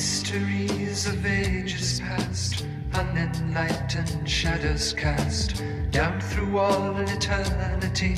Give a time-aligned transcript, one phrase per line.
[0.00, 2.64] Mysteries of ages past,
[2.94, 8.14] unenlightened shadows cast down through all eternity,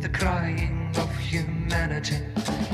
[0.00, 2.16] the crying of humanity.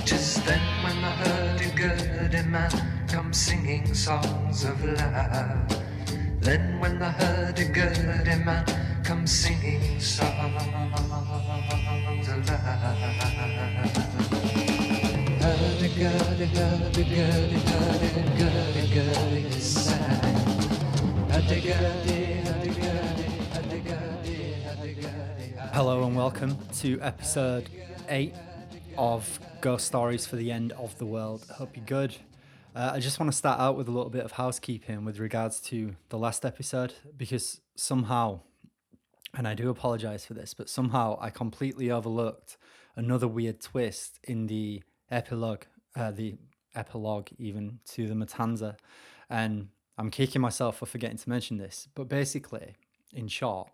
[0.07, 2.71] Tis then when the hurdy-gurdy man
[3.09, 5.83] comes singing songs of love.
[6.39, 8.65] Then when the hurdy-gurdy man
[9.03, 11.03] comes singing songs
[12.29, 13.34] of love.
[15.85, 20.25] Hurdy-gurdy, hurdy-gurdy, hurdy-gurdy, gurdy side.
[21.31, 25.55] Hurdy-gurdy, hurdy-gurdy, hurdy-gurdy, hurdy-gurdy.
[25.75, 27.69] Hello and welcome to episode
[28.09, 28.35] 8
[28.97, 31.45] of Ghost Stories for the End of the World.
[31.55, 32.17] Hope you're good.
[32.75, 35.61] Uh, I just want to start out with a little bit of housekeeping with regards
[35.65, 38.41] to the last episode because somehow,
[39.35, 42.57] and I do apologize for this, but somehow I completely overlooked
[42.97, 45.65] another weird twist in the epilogue,
[45.97, 46.37] uh, the
[46.75, 48.77] epilogue even to the Matanza.
[49.31, 52.75] And I'm kicking myself for forgetting to mention this, but basically,
[53.13, 53.71] in short,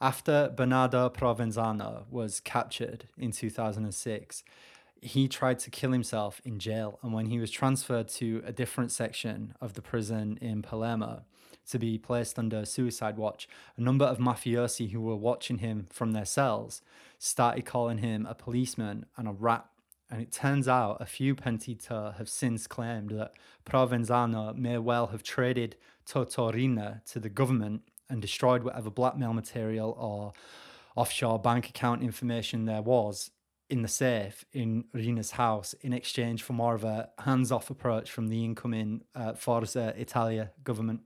[0.00, 4.42] after Bernardo Provenzano was captured in 2006,
[5.00, 6.98] he tried to kill himself in jail.
[7.02, 11.24] And when he was transferred to a different section of the prison in Palermo
[11.70, 16.12] to be placed under suicide watch, a number of mafiosi who were watching him from
[16.12, 16.82] their cells
[17.18, 19.66] started calling him a policeman and a rat.
[20.12, 23.32] And it turns out a few pentiti have since claimed that
[23.64, 25.74] Provenzano may well have traded
[26.04, 30.34] Toto Riina to the government and destroyed whatever blackmail material or
[30.96, 33.30] offshore bank account information there was
[33.70, 38.28] in the safe in Riina's house in exchange for more of a hands-off approach from
[38.28, 41.00] the incoming uh, Forza Italia government.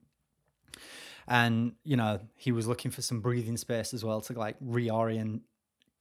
[1.29, 5.43] And you know he was looking for some breathing space as well to like reorient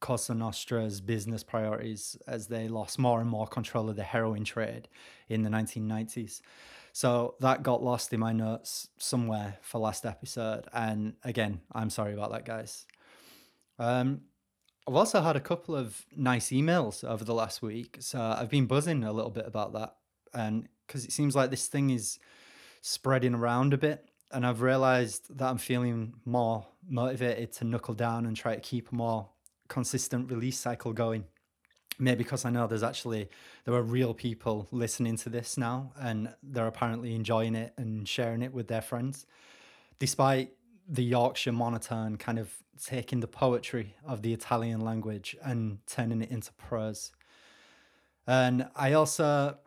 [0.00, 4.88] Cosa Nostra's business priorities as they lost more and more control of the heroin trade
[5.28, 6.40] in the 1990s.
[6.92, 10.66] So that got lost in my notes somewhere for last episode.
[10.72, 12.86] And again, I'm sorry about that, guys.
[13.78, 14.22] Um,
[14.88, 17.98] I've also had a couple of nice emails over the last week.
[18.00, 19.96] So I've been buzzing a little bit about that.
[20.32, 22.18] And because it seems like this thing is
[22.82, 24.08] spreading around a bit.
[24.30, 28.92] And I've realized that I'm feeling more motivated to knuckle down and try to keep
[28.92, 29.28] a more
[29.68, 31.24] consistent release cycle going.
[31.98, 33.30] Maybe because I know there's actually
[33.64, 38.42] there are real people listening to this now and they're apparently enjoying it and sharing
[38.42, 39.26] it with their friends.
[39.98, 40.52] Despite
[40.88, 46.30] the Yorkshire monotone kind of taking the poetry of the Italian language and turning it
[46.30, 47.12] into prose.
[48.26, 49.56] And I also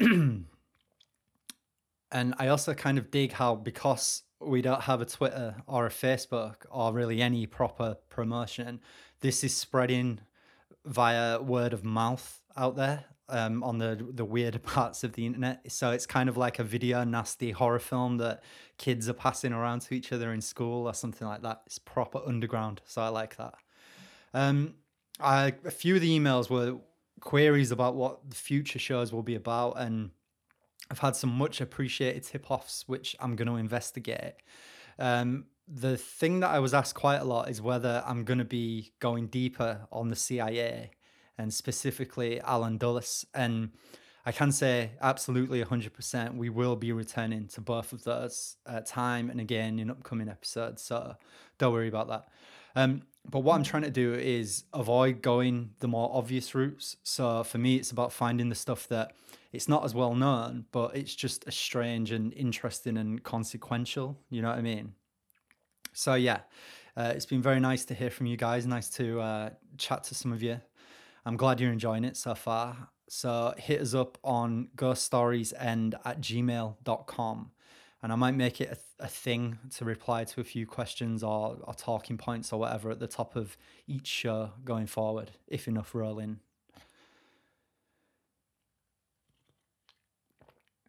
[2.11, 5.89] and I also kind of dig how because we don't have a Twitter or a
[5.89, 8.79] Facebook or really any proper promotion,
[9.21, 10.19] this is spreading
[10.85, 15.71] via word of mouth out there um, on the the weird parts of the internet.
[15.71, 18.43] So it's kind of like a video nasty horror film that
[18.77, 21.61] kids are passing around to each other in school or something like that.
[21.65, 23.53] It's proper underground, so I like that.
[24.33, 24.75] Um,
[25.19, 26.77] I, a few of the emails were
[27.19, 30.11] queries about what the future shows will be about, and
[30.89, 34.35] I've had some much appreciated tip offs, which I'm going to investigate.
[34.97, 38.45] Um, the thing that I was asked quite a lot is whether I'm going to
[38.45, 40.91] be going deeper on the CIA
[41.37, 43.25] and specifically Alan Dulles.
[43.35, 43.71] And
[44.25, 49.29] I can say absolutely 100% we will be returning to both of those uh, time
[49.29, 50.81] and again in upcoming episodes.
[50.81, 51.15] So
[51.59, 52.27] don't worry about that.
[52.75, 56.97] Um, but what I'm trying to do is avoid going the more obvious routes.
[57.03, 59.13] So for me, it's about finding the stuff that
[59.51, 64.17] it's not as well known, but it's just as strange and interesting and consequential.
[64.31, 64.93] You know what I mean?
[65.99, 66.39] So yeah,
[66.95, 68.65] uh, it's been very nice to hear from you guys.
[68.65, 70.61] Nice to uh, chat to some of you.
[71.25, 72.87] I'm glad you're enjoying it so far.
[73.09, 77.51] So hit us up on ghoststoriesend at gmail.com
[78.01, 81.57] and I might make it a, a, thing to reply to a few questions or,
[81.63, 85.93] or talking points or whatever at the top of each show going forward, if enough
[85.93, 86.39] roll in.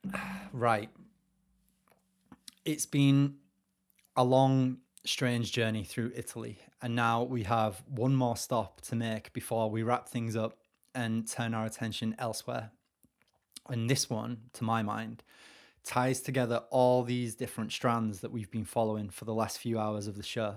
[0.52, 0.90] Right.
[2.64, 3.38] It's been
[4.16, 6.58] a long strange journey through Italy.
[6.82, 10.58] And now we have one more stop to make before we wrap things up
[10.94, 12.70] and turn our attention elsewhere.
[13.68, 15.22] And this one, to my mind,
[15.84, 20.06] ties together all these different strands that we've been following for the last few hours
[20.06, 20.56] of the show.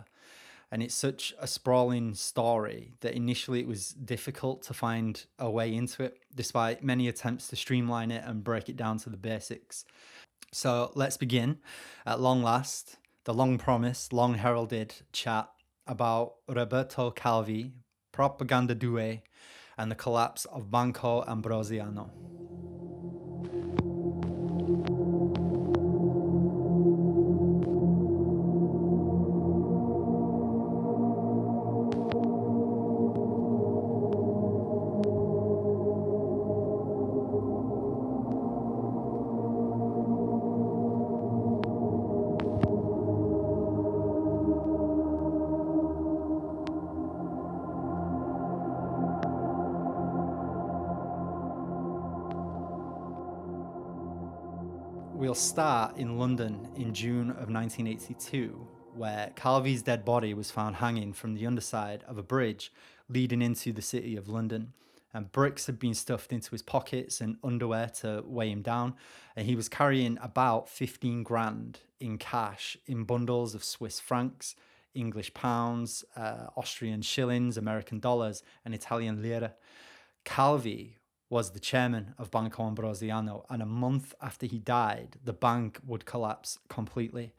[0.72, 5.74] And it's such a sprawling story that initially it was difficult to find a way
[5.74, 9.86] into it, despite many attempts to streamline it and break it down to the basics.
[10.52, 11.60] So let's begin.
[12.08, 15.50] At long last, the long promised, long heralded chat
[15.88, 17.74] about Roberto Calvi,
[18.12, 19.22] Propaganda Due,
[19.78, 22.12] and the collapse of Banco Ambrosiano.
[55.34, 61.12] We'll start in London in June of 1982, where Calvi's dead body was found hanging
[61.12, 62.72] from the underside of a bridge
[63.10, 64.74] leading into the city of London.
[65.12, 68.94] And bricks had been stuffed into his pockets and underwear to weigh him down.
[69.36, 74.56] And he was carrying about 15 grand in cash in bundles of Swiss francs,
[74.94, 79.56] English pounds, uh, Austrian shillings, American dollars, and Italian lira.
[80.26, 81.00] Calvi
[81.34, 86.06] was the chairman of Banco Ambrosiano, and a month after he died, the bank would
[86.06, 87.34] collapse completely.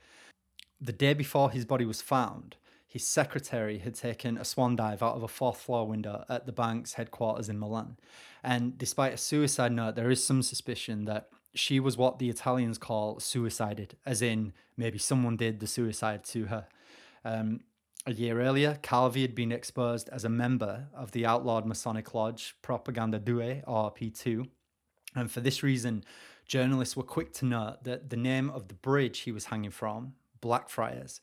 [0.80, 2.56] The day before his body was found,
[2.88, 6.50] his secretary had taken a swan dive out of a fourth floor window at the
[6.50, 7.96] bank's headquarters in Milan.
[8.42, 12.78] And despite a suicide note, there is some suspicion that she was what the Italians
[12.78, 16.66] call suicided, as in maybe someone did the suicide to her.
[17.24, 17.60] Um,
[18.06, 22.54] a year earlier, Calvi had been exposed as a member of the outlawed Masonic Lodge
[22.60, 24.46] Propaganda Due, or P2.
[25.14, 26.04] And for this reason,
[26.46, 30.14] journalists were quick to note that the name of the bridge he was hanging from,
[30.40, 31.22] Blackfriars,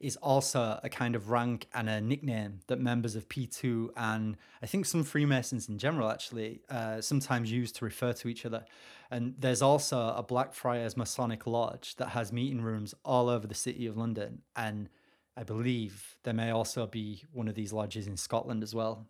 [0.00, 4.66] is also a kind of rank and a nickname that members of P2 and I
[4.66, 8.64] think some Freemasons in general actually uh, sometimes use to refer to each other.
[9.12, 13.86] And there's also a Blackfriars Masonic Lodge that has meeting rooms all over the city
[13.86, 14.42] of London.
[14.56, 14.88] And
[15.36, 19.06] I believe there may also be one of these lodges in Scotland as well.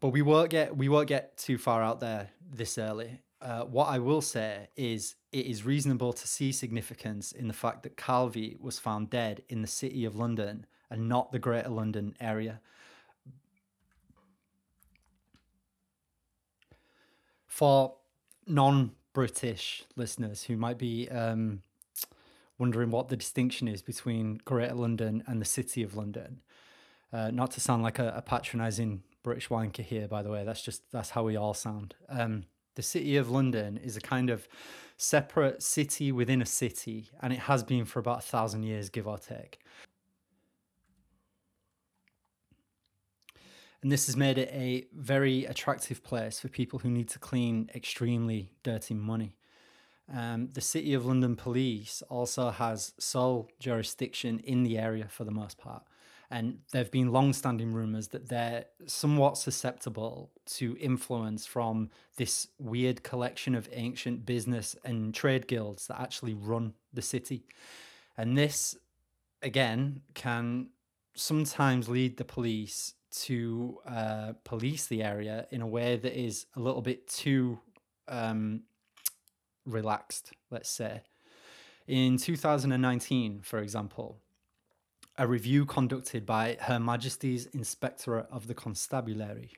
[0.00, 3.20] But we won't get we won't get too far out there this early.
[3.40, 7.82] Uh, what I will say is it is reasonable to see significance in the fact
[7.82, 12.16] that Calvi was found dead in the city of London and not the Greater London
[12.20, 12.60] area.
[17.46, 17.94] For
[18.46, 21.62] non-British listeners who might be um,
[22.58, 26.40] wondering what the distinction is between Greater London and the City of London.
[27.12, 30.44] Uh, not to sound like a, a patronising British wanker here, by the way.
[30.44, 31.94] That's just that's how we all sound.
[32.08, 32.44] Um,
[32.74, 34.48] the City of London is a kind of
[34.96, 39.06] separate city within a city, and it has been for about a thousand years, give
[39.06, 39.60] or take.
[43.82, 47.70] And this has made it a very attractive place for people who need to clean
[47.74, 49.35] extremely dirty money.
[50.12, 55.32] Um, the City of London Police also has sole jurisdiction in the area for the
[55.32, 55.82] most part.
[56.30, 62.48] And there have been long standing rumours that they're somewhat susceptible to influence from this
[62.58, 67.44] weird collection of ancient business and trade guilds that actually run the city.
[68.16, 68.76] And this,
[69.42, 70.70] again, can
[71.14, 76.60] sometimes lead the police to uh, police the area in a way that is a
[76.60, 77.58] little bit too
[78.08, 78.62] um,
[79.66, 81.02] relaxed, let's say.
[81.86, 84.18] In 2019, for example,
[85.18, 89.52] a review conducted by Her Majesty's Inspectorate of the Constabulary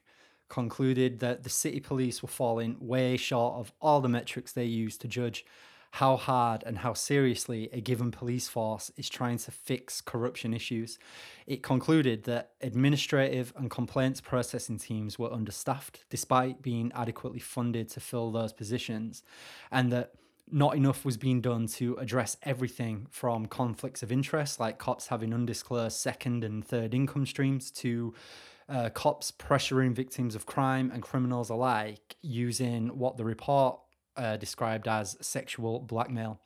[0.48, 4.96] concluded that the city police were falling way short of all the metrics they use
[4.98, 5.44] to judge
[5.92, 10.98] how hard and how seriously a given police force is trying to fix corruption issues.
[11.46, 18.00] It concluded that administrative and complaints processing teams were understaffed despite being adequately funded to
[18.00, 19.22] fill those positions,
[19.70, 20.12] and that
[20.50, 25.34] not enough was being done to address everything from conflicts of interest, like cops having
[25.34, 28.14] undisclosed second and third income streams, to
[28.68, 33.78] uh, cops pressuring victims of crime and criminals alike using what the report
[34.18, 36.40] uh, described as sexual blackmail.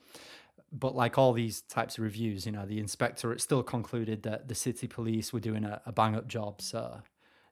[0.72, 4.54] But like all these types of reviews, you know, the inspectorate still concluded that the
[4.54, 7.02] city police were doing a, a bang up job, so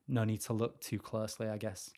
[0.08, 1.90] no need to look too closely, I guess.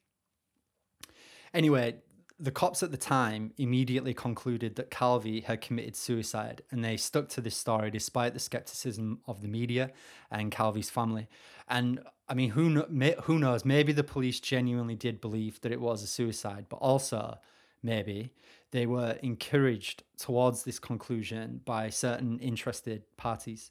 [1.54, 1.96] Anyway,
[2.40, 7.28] the cops at the time immediately concluded that Calvi had committed suicide, and they stuck
[7.30, 9.92] to this story despite the skepticism of the media
[10.28, 11.28] and Calvi's family.
[11.68, 12.82] And I mean, who
[13.22, 13.64] who knows?
[13.64, 17.38] Maybe the police genuinely did believe that it was a suicide, but also
[17.82, 18.32] maybe,
[18.70, 23.70] they were encouraged towards this conclusion by certain interested parties.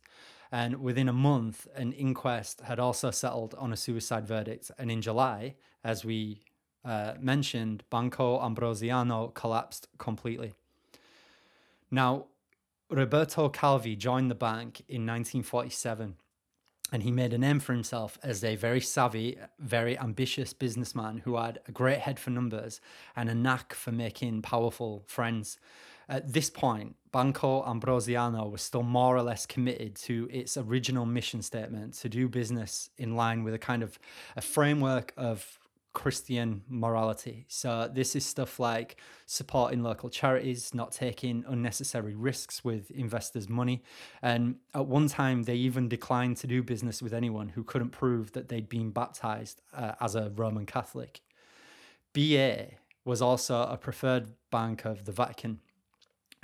[0.51, 4.70] And within a month, an inquest had also settled on a suicide verdict.
[4.77, 6.44] And in July, as we
[6.84, 10.53] uh, mentioned, Banco Ambrosiano collapsed completely.
[11.89, 12.25] Now,
[12.89, 16.15] Roberto Calvi joined the bank in 1947
[16.91, 21.38] and he made a name for himself as a very savvy, very ambitious businessman who
[21.38, 22.81] had a great head for numbers
[23.15, 25.57] and a knack for making powerful friends.
[26.10, 31.41] At this point, Banco Ambrosiano was still more or less committed to its original mission
[31.41, 33.98] statement to do business in line with a kind of
[34.36, 35.57] a framework of
[35.93, 37.45] Christian morality.
[37.48, 43.83] So this is stuff like supporting local charities, not taking unnecessary risks with investors' money.
[44.21, 48.31] And at one time, they even declined to do business with anyone who couldn't prove
[48.33, 51.21] that they'd been baptized uh, as a Roman Catholic.
[52.13, 52.67] BA
[53.03, 55.60] was also a preferred Bank of the Vatican.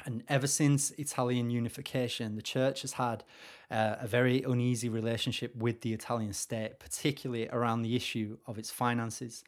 [0.08, 3.26] And ever since Italian unification, the church has had
[3.70, 8.72] uh, a very uneasy relationship with the Italian state, particularly around the issue of its
[8.72, 9.44] finances.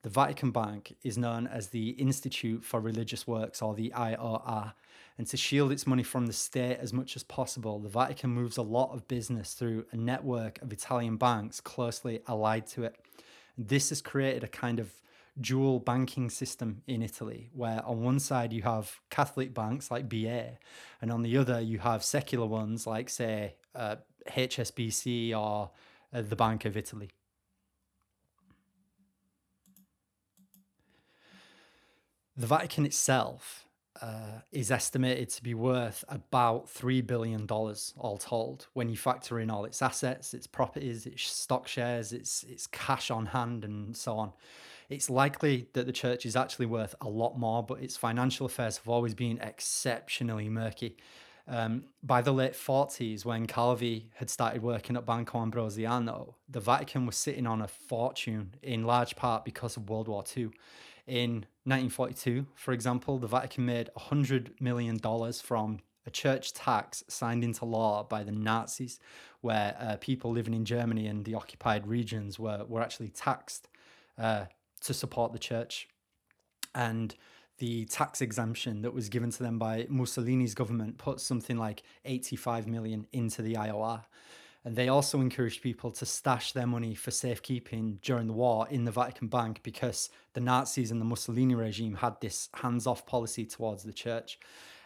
[0.00, 4.72] The Vatican Bank is known as the Institute for Religious Works, or the IOR,
[5.18, 8.56] and to shield its money from the state as much as possible, the Vatican moves
[8.56, 12.96] a lot of business through a network of Italian banks closely allied to it.
[13.58, 14.90] This has created a kind of
[15.40, 20.58] dual banking system in Italy, where on one side you have Catholic banks like BA,
[21.00, 23.96] and on the other you have secular ones like, say, uh,
[24.28, 25.70] HSBC or
[26.12, 27.10] uh, the Bank of Italy.
[32.36, 33.68] The Vatican itself
[34.00, 39.50] uh, is estimated to be worth about $3 billion all told when you factor in
[39.50, 44.16] all its assets, its properties, its stock shares, its, its cash on hand, and so
[44.16, 44.32] on.
[44.88, 48.78] It's likely that the church is actually worth a lot more, but its financial affairs
[48.78, 50.96] have always been exceptionally murky.
[51.46, 57.06] Um, by the late 40s, when Calvi had started working at Banco Ambrosiano, the Vatican
[57.06, 60.50] was sitting on a fortune in large part because of World War II.
[61.06, 64.98] In 1942, for example, the Vatican made $100 million
[65.32, 69.00] from a church tax signed into law by the Nazis,
[69.40, 73.68] where uh, people living in Germany and the occupied regions were, were actually taxed
[74.18, 74.46] uh,
[74.80, 75.88] to support the church.
[76.74, 77.14] And
[77.58, 82.66] the tax exemption that was given to them by Mussolini's government put something like 85
[82.66, 84.04] million into the IOR.
[84.64, 88.84] And they also encouraged people to stash their money for safekeeping during the war in
[88.84, 93.44] the Vatican Bank because the Nazis and the Mussolini regime had this hands off policy
[93.44, 94.38] towards the church.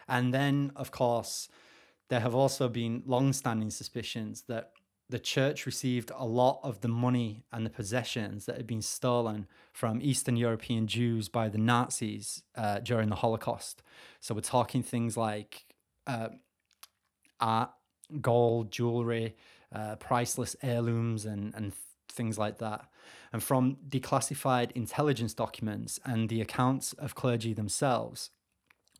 [0.07, 1.49] And then, of course,
[2.09, 4.71] there have also been long standing suspicions that
[5.09, 9.47] the church received a lot of the money and the possessions that had been stolen
[9.71, 13.83] from Eastern European Jews by the Nazis uh, during the Holocaust.
[14.19, 15.65] So we're talking things like
[16.07, 16.29] uh,
[17.39, 17.71] art,
[18.21, 19.35] gold, jewelry,
[19.73, 21.73] uh, priceless heirlooms, and, and
[22.09, 22.85] things like that.
[23.31, 28.29] And from declassified intelligence documents and the accounts of clergy themselves,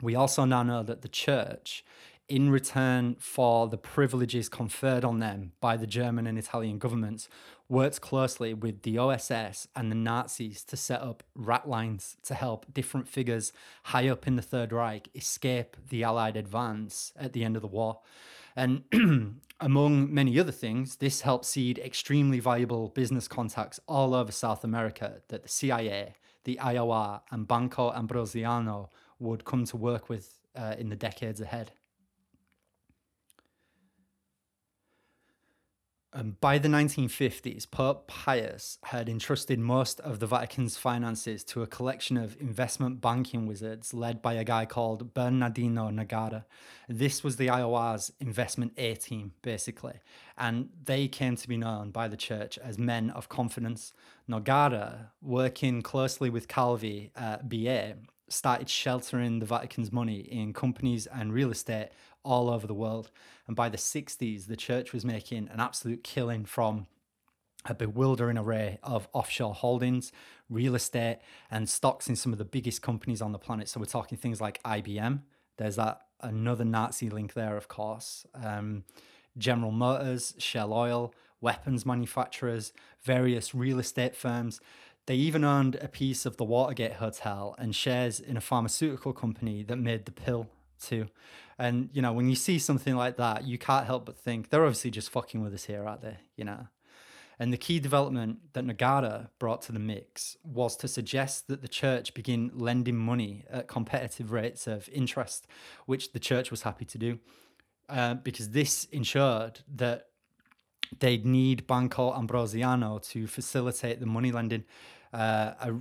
[0.01, 1.85] we also now know that the church
[2.33, 7.29] in return for the privileges conferred on them by the German and Italian governments,
[7.69, 12.65] worked closely with the OSS and the Nazis to set up rat lines to help
[12.73, 17.55] different figures high up in the Third Reich escape the Allied advance at the end
[17.55, 17.99] of the war.
[18.55, 18.81] And
[19.59, 25.21] among many other things, this helped seed extremely valuable business contacts all over South America
[25.27, 30.89] that the CIA, the IOR, and Banco Ambrosiano would come to work with uh, in
[30.89, 31.73] the decades ahead.
[36.15, 41.67] Um, by the 1950s, Pope Pius had entrusted most of the Vatican's finances to a
[41.67, 46.45] collection of investment banking wizards led by a guy called Bernardino Nogara.
[46.87, 50.01] This was the IOR's investment A team, basically,
[50.37, 53.91] and they came to be known by the church as men of confidence.
[54.29, 57.95] Nogara, working closely with Calvi at BA,
[58.29, 61.89] started sheltering the Vatican's money in companies and real estate
[62.23, 63.11] all over the world.
[63.47, 66.87] And by the 60s, the church was making an absolute killing from
[67.65, 70.11] a bewildering array of offshore holdings,
[70.49, 73.69] real estate, and stocks in some of the biggest companies on the planet.
[73.69, 75.21] So we're talking things like IBM.
[75.57, 78.25] There's that another Nazi link there, of course.
[78.33, 78.83] Um,
[79.37, 84.59] General Motors, Shell Oil, weapons manufacturers, various real estate firms.
[85.05, 89.63] They even owned a piece of the Watergate Hotel and shares in a pharmaceutical company
[89.63, 90.47] that made the pill
[90.83, 91.07] too.
[91.57, 94.65] And you know, when you see something like that, you can't help but think they're
[94.65, 96.17] obviously just fucking with us here, aren't they?
[96.35, 96.67] You know.
[97.39, 101.67] And the key development that Nogara brought to the mix was to suggest that the
[101.67, 105.47] church begin lending money at competitive rates of interest,
[105.85, 107.19] which the church was happy to do,
[107.89, 110.07] uh, because this ensured that
[110.99, 114.63] they'd need Banco Ambrosiano to facilitate the money lending.
[115.11, 115.71] Uh,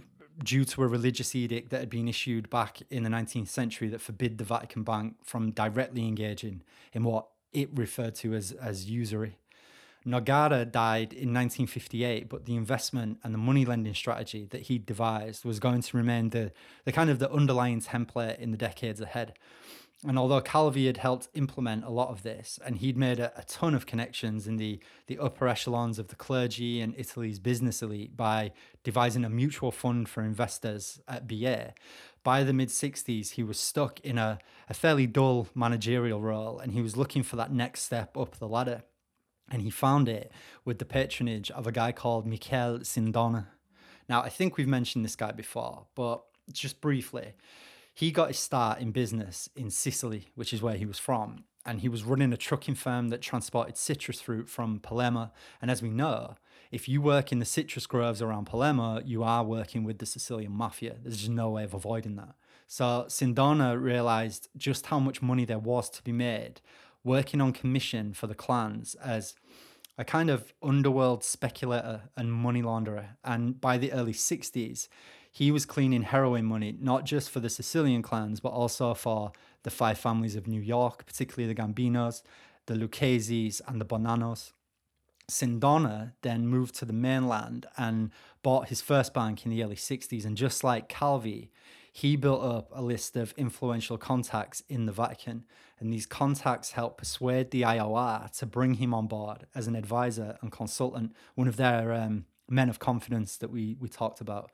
[0.42, 4.00] due to a religious edict that had been issued back in the 19th century that
[4.00, 6.62] forbid the Vatican Bank from directly engaging
[6.92, 9.36] in what it referred to as, as usury.
[10.06, 15.44] Nogara died in 1958, but the investment and the money lending strategy that he devised
[15.44, 16.52] was going to remain the,
[16.84, 19.34] the kind of the underlying template in the decades ahead.
[20.04, 23.44] And although Calvi had helped implement a lot of this, and he'd made a, a,
[23.44, 28.16] ton of connections in the, the upper echelons of the clergy and Italy's business elite
[28.16, 28.50] by
[28.82, 31.72] devising a mutual fund for investors at BA,
[32.24, 36.72] by the mid 60s, he was stuck in a, a fairly dull managerial role and
[36.72, 38.82] he was looking for that next step up the ladder.
[39.50, 40.32] And he found it
[40.64, 43.46] with the patronage of a guy called Michele Sindona.
[44.08, 47.34] Now, I think we've mentioned this guy before, but just briefly,
[47.94, 51.44] he got his start in business in Sicily, which is where he was from.
[51.64, 55.30] And he was running a trucking firm that transported citrus fruit from Palermo.
[55.60, 56.36] And as we know,
[56.72, 60.52] if you work in the citrus groves around Palermo, you are working with the Sicilian
[60.52, 60.96] mafia.
[61.02, 62.34] There's just no way of avoiding that.
[62.66, 66.60] So Sindona realized just how much money there was to be made
[67.04, 69.34] working on commission for the clans as
[69.98, 73.08] a kind of underworld speculator and money launderer.
[73.24, 74.88] And by the early 60s,
[75.34, 79.70] he was cleaning heroin money, not just for the Sicilian clans, but also for the
[79.70, 82.22] five families of New York, particularly the Gambinos,
[82.66, 84.52] the Lucchese's, and the Bonannos.
[85.30, 88.10] Sindona then moved to the mainland and
[88.42, 90.26] bought his first bank in the early 60s.
[90.26, 91.50] And just like Calvi,
[91.90, 95.44] he built up a list of influential contacts in the Vatican.
[95.80, 100.36] And these contacts helped persuade the IOR to bring him on board as an advisor
[100.42, 104.50] and consultant, one of their um, men of confidence that we, we talked about.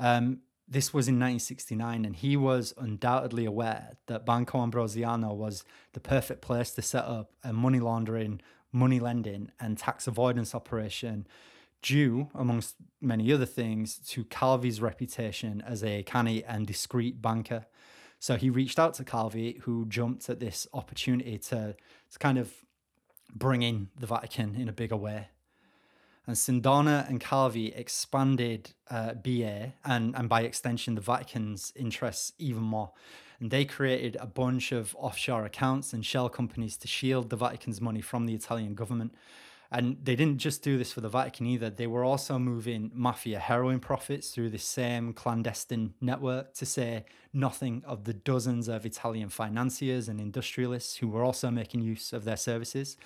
[0.00, 6.00] Um, this was in 1969, and he was undoubtedly aware that Banco Ambrosiano was the
[6.00, 8.40] perfect place to set up a money laundering,
[8.72, 11.26] money lending, and tax avoidance operation,
[11.82, 17.66] due, amongst many other things, to Calvi's reputation as a canny and discreet banker.
[18.20, 21.74] So he reached out to Calvi, who jumped at this opportunity to,
[22.12, 22.52] to kind of
[23.34, 25.28] bring in the Vatican in a bigger way.
[26.30, 32.62] And Sindona and Calvi expanded uh, BA and, and by extension the Vatican's interests even
[32.62, 32.92] more.
[33.40, 37.80] And they created a bunch of offshore accounts and shell companies to shield the Vatican's
[37.80, 39.12] money from the Italian government.
[39.72, 41.68] And they didn't just do this for the Vatican either.
[41.68, 47.82] They were also moving mafia heroin profits through the same clandestine network, to say nothing
[47.84, 52.36] of the dozens of Italian financiers and industrialists who were also making use of their
[52.36, 52.96] services,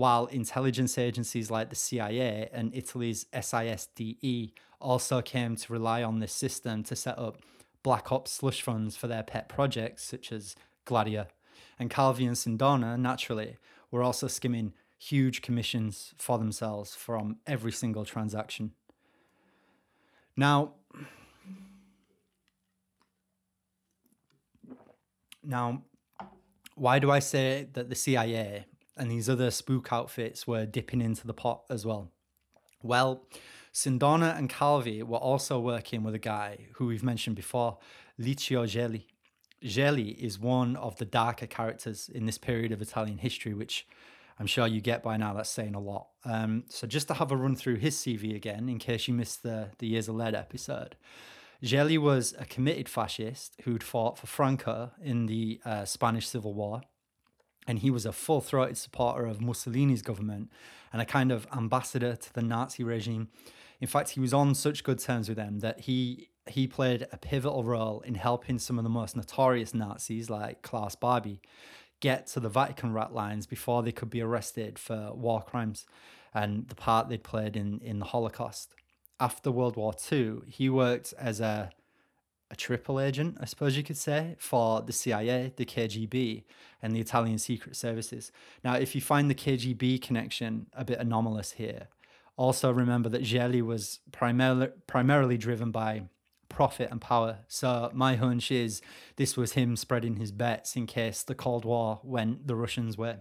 [0.00, 6.32] while intelligence agencies like the CIA and Italy's SISDE also came to rely on this
[6.32, 7.42] system to set up
[7.82, 11.26] black ops slush funds for their pet projects, such as Gladio.
[11.78, 13.58] And Calvi and Sindona, naturally,
[13.90, 18.72] were also skimming huge commissions for themselves from every single transaction.
[20.34, 20.76] Now,
[25.44, 25.82] now,
[26.74, 28.64] why do I say that the CIA
[29.00, 32.12] and these other spook outfits were dipping into the pot as well?
[32.82, 33.24] Well,
[33.72, 37.78] Sindona and Calvi were also working with a guy who we've mentioned before,
[38.20, 39.06] Licio Gelli.
[39.62, 43.86] Gelli is one of the darker characters in this period of Italian history, which
[44.38, 45.34] I'm sure you get by now.
[45.34, 46.08] That's saying a lot.
[46.24, 49.42] Um, so just to have a run through his CV again, in case you missed
[49.42, 50.96] the the Years of Lead episode.
[51.62, 56.80] Gelli was a committed fascist who'd fought for Franco in the uh, Spanish Civil War,
[57.66, 60.50] and he was a full throated supporter of Mussolini's government
[60.92, 63.28] and a kind of ambassador to the Nazi regime.
[63.80, 67.16] In fact, he was on such good terms with them that he he played a
[67.16, 71.40] pivotal role in helping some of the most notorious Nazis like Klaus Barbie
[72.00, 75.86] get to the Vatican rat lines before they could be arrested for war crimes
[76.34, 78.74] and the part they'd played in, in the Holocaust.
[79.20, 81.70] After World War II, he worked as a
[82.50, 86.44] a triple agent, I suppose you could say, for the CIA, the KGB,
[86.82, 88.32] and the Italian secret services.
[88.64, 91.88] Now, if you find the KGB connection a bit anomalous here,
[92.36, 96.04] also remember that Gelli was primarily primarily driven by
[96.48, 97.40] profit and power.
[97.48, 98.82] So my hunch is
[99.16, 103.16] this was him spreading his bets in case the Cold War went the Russians' way.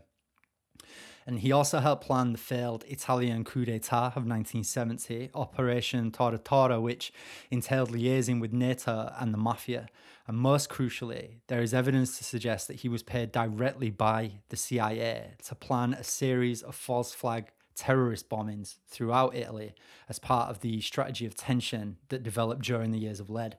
[1.29, 6.81] And he also helped plan the failed Italian coup d'etat of 1970, Operation Tora Tora,
[6.81, 7.13] which
[7.51, 9.89] entailed liaising with NATO and the mafia.
[10.25, 14.57] And most crucially, there is evidence to suggest that he was paid directly by the
[14.57, 19.75] CIA to plan a series of false flag terrorist bombings throughout Italy
[20.09, 23.55] as part of the strategy of tension that developed during the years of lead.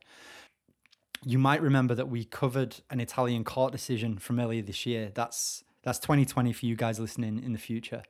[1.24, 5.12] You might remember that we covered an Italian court decision from earlier this year.
[5.14, 8.02] That's that's 2020 for you guys listening in the future.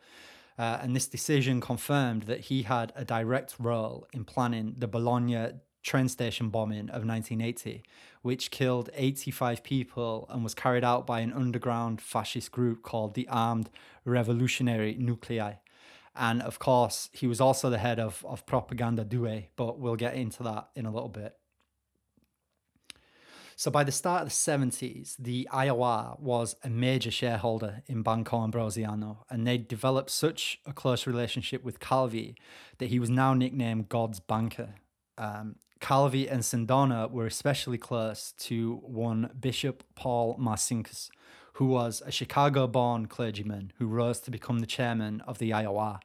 [0.59, 5.53] Uh, and this decision confirmed that he had a direct role in planning the Bologna
[5.83, 7.83] train station bombing of 1980,
[8.23, 13.27] which killed 85 people and was carried out by an underground fascist group called the
[13.29, 13.71] Armed
[14.05, 15.55] Revolutionary Nuclei.
[16.15, 20.15] And of course, he was also the head of, of Propaganda Due, but we'll get
[20.15, 21.40] into that in a little bit.
[23.61, 28.43] So by the start of the 70s, the IOR was a major shareholder in Banco
[28.43, 32.37] Ambrosiano, and they developed such a close relationship with Calvi
[32.79, 34.77] that he was now nicknamed God's banker.
[35.19, 41.11] Um, Calvi and Sindona were especially close to one Bishop Paul Marcinkus,
[41.61, 46.01] who was a Chicago born clergyman who rose to become the chairman of the IOR.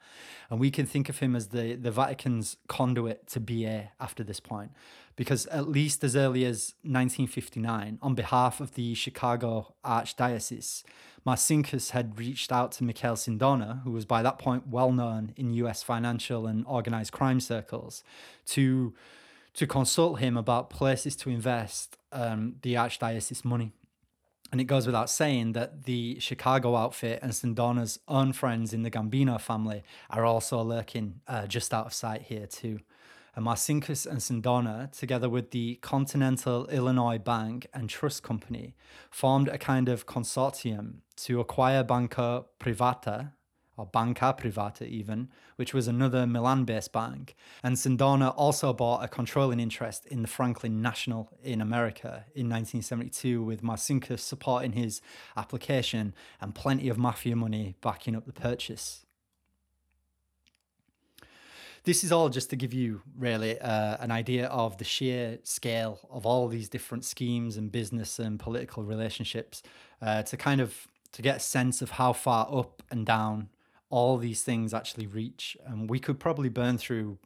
[0.49, 4.41] And we can think of him as the, the Vatican's conduit to BA after this
[4.41, 4.71] point,
[5.15, 10.83] because at least as early as 1959, on behalf of the Chicago Archdiocese,
[11.25, 15.53] Marcinkus had reached out to Michele Sindona, who was by that point well known in
[15.53, 18.03] US financial and organized crime circles,
[18.47, 18.93] to,
[19.53, 23.71] to consult him about places to invest um, the Archdiocese money.
[24.55, 28.89] And it goes without saying that the Chicago outfit and Sindona's own friends in the
[28.89, 32.79] Gambino family are also lurking uh, just out of sight here too.
[33.35, 38.75] And Marcinkus and Sindona, together with the Continental Illinois Bank and Trust Company,
[39.11, 43.33] formed a kind of consortium to acquire Banco Privata,
[43.77, 47.35] or Banca Privata even, which was another Milan-based bank.
[47.63, 53.43] And Sindona also bought a controlling interest in the Franklin National in America in 1972,
[53.43, 55.01] with Marcinkus supporting his
[55.35, 59.05] application and plenty of mafia money backing up the purchase
[61.85, 65.99] this is all just to give you really uh, an idea of the sheer scale
[66.09, 69.63] of all these different schemes and business and political relationships
[70.01, 73.49] uh, to kind of to get a sense of how far up and down
[73.95, 77.17] all these things actually reach and we could probably burn through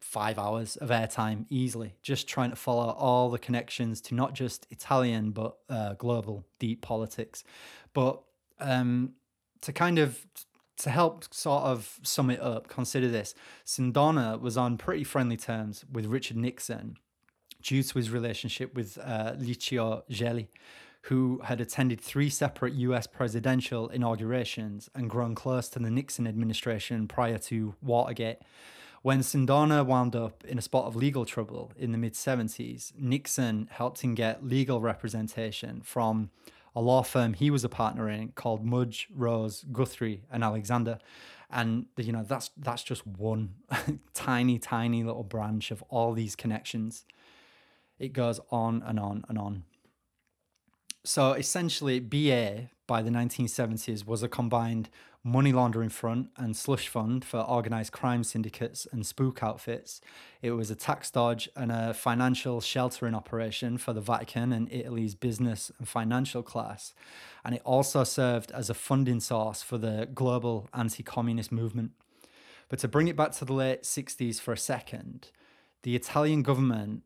[0.00, 4.66] five hours of airtime easily just trying to follow all the connections to not just
[4.70, 7.44] italian but uh, global deep politics
[7.92, 8.20] but
[8.58, 9.12] um,
[9.60, 10.26] to kind of
[10.80, 13.34] to help sort of sum it up, consider this.
[13.66, 16.96] Sindona was on pretty friendly terms with Richard Nixon
[17.62, 20.48] due to his relationship with uh, Licio Gelli,
[21.02, 27.08] who had attended three separate US presidential inaugurations and grown close to the Nixon administration
[27.08, 28.38] prior to Watergate.
[29.02, 33.68] When Sindona wound up in a spot of legal trouble in the mid 70s, Nixon
[33.70, 36.30] helped him get legal representation from
[36.74, 40.98] a law firm he was a partner in called Mudge, Rose, Guthrie, and Alexander.
[41.50, 43.54] And you know that's that's just one
[44.14, 47.04] tiny, tiny little branch of all these connections.
[47.98, 49.64] It goes on and on and on.
[51.04, 54.90] So essentially, BA by the 1970s was a combined
[55.22, 60.00] money laundering front and slush fund for organized crime syndicates and spook outfits.
[60.40, 65.14] It was a tax dodge and a financial sheltering operation for the Vatican and Italy's
[65.14, 66.94] business and financial class.
[67.44, 71.92] And it also served as a funding source for the global anti communist movement.
[72.68, 75.30] But to bring it back to the late 60s for a second,
[75.82, 77.02] the Italian government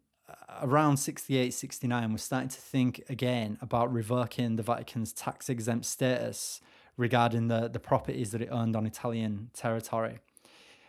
[0.63, 6.61] around 68 69 was starting to think again about revoking the Vatican's tax exempt status
[6.97, 10.19] regarding the, the properties that it owned on Italian territory.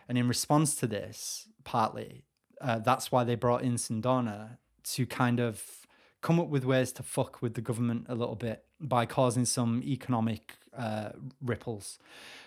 [0.08, 2.22] And in response to this, partly,
[2.60, 5.86] uh, that's why they brought in Sindona to kind of
[6.22, 9.82] come up with ways to fuck with the government a little bit by causing some
[9.84, 11.10] economic uh,
[11.42, 11.98] ripples.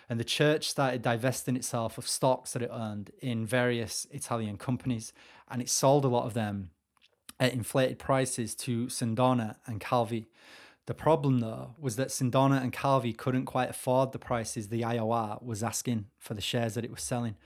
[0.08, 5.12] And the church started divesting itself of stocks that it earned in various Italian companies,
[5.50, 6.70] and it sold a lot of them
[7.40, 10.28] at inflated prices to Sindona and Calvi.
[10.86, 15.42] The problem, though, was that Sindona and Calvi couldn't quite afford the prices the IOR
[15.42, 17.36] was asking for the shares that it was selling.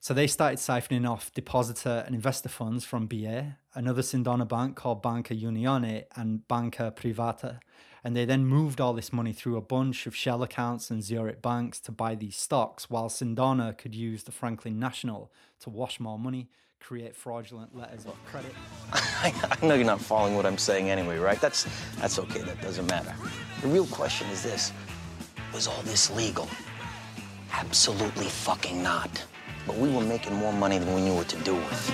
[0.00, 5.02] So they started siphoning off depositor and investor funds from BA, another Sindona bank called
[5.02, 7.60] Banca Unione and Banca Privata.
[8.04, 11.42] And they then moved all this money through a bunch of shell accounts and Zurich
[11.42, 16.18] banks to buy these stocks, while Sindona could use the Franklin National to wash more
[16.18, 16.50] money
[16.86, 18.54] create fraudulent letters of credit.
[18.92, 21.40] I know you're not following what I'm saying anyway, right?
[21.40, 21.66] That's
[21.98, 22.42] that's okay.
[22.42, 23.12] That doesn't matter.
[23.60, 24.72] The real question is this:
[25.52, 26.48] Was all this legal?
[27.52, 29.24] Absolutely fucking not.
[29.66, 31.92] But we were making more money than we knew what to do with.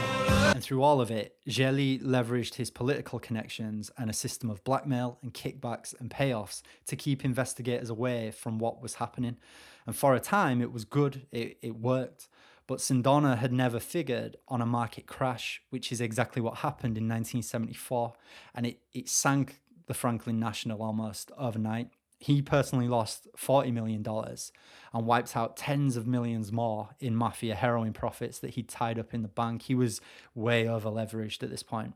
[0.55, 5.19] And through all of it, Gelli leveraged his political connections and a system of blackmail
[5.23, 9.39] and kickbacks and payoffs to keep investigators away from what was happening.
[9.87, 12.29] And for a time, it was good, it, it worked.
[12.73, 17.05] But Sindona had never figured on a market crash, which is exactly what happened in
[17.05, 18.15] 1974.
[18.55, 21.91] And it, it sank the Franklin National almost overnight.
[22.19, 27.93] He personally lost $40 million and wiped out tens of millions more in mafia heroin
[27.93, 29.65] profits that he'd tied up in the bank.
[29.65, 30.01] He was
[30.35, 31.93] way over leveraged at this point.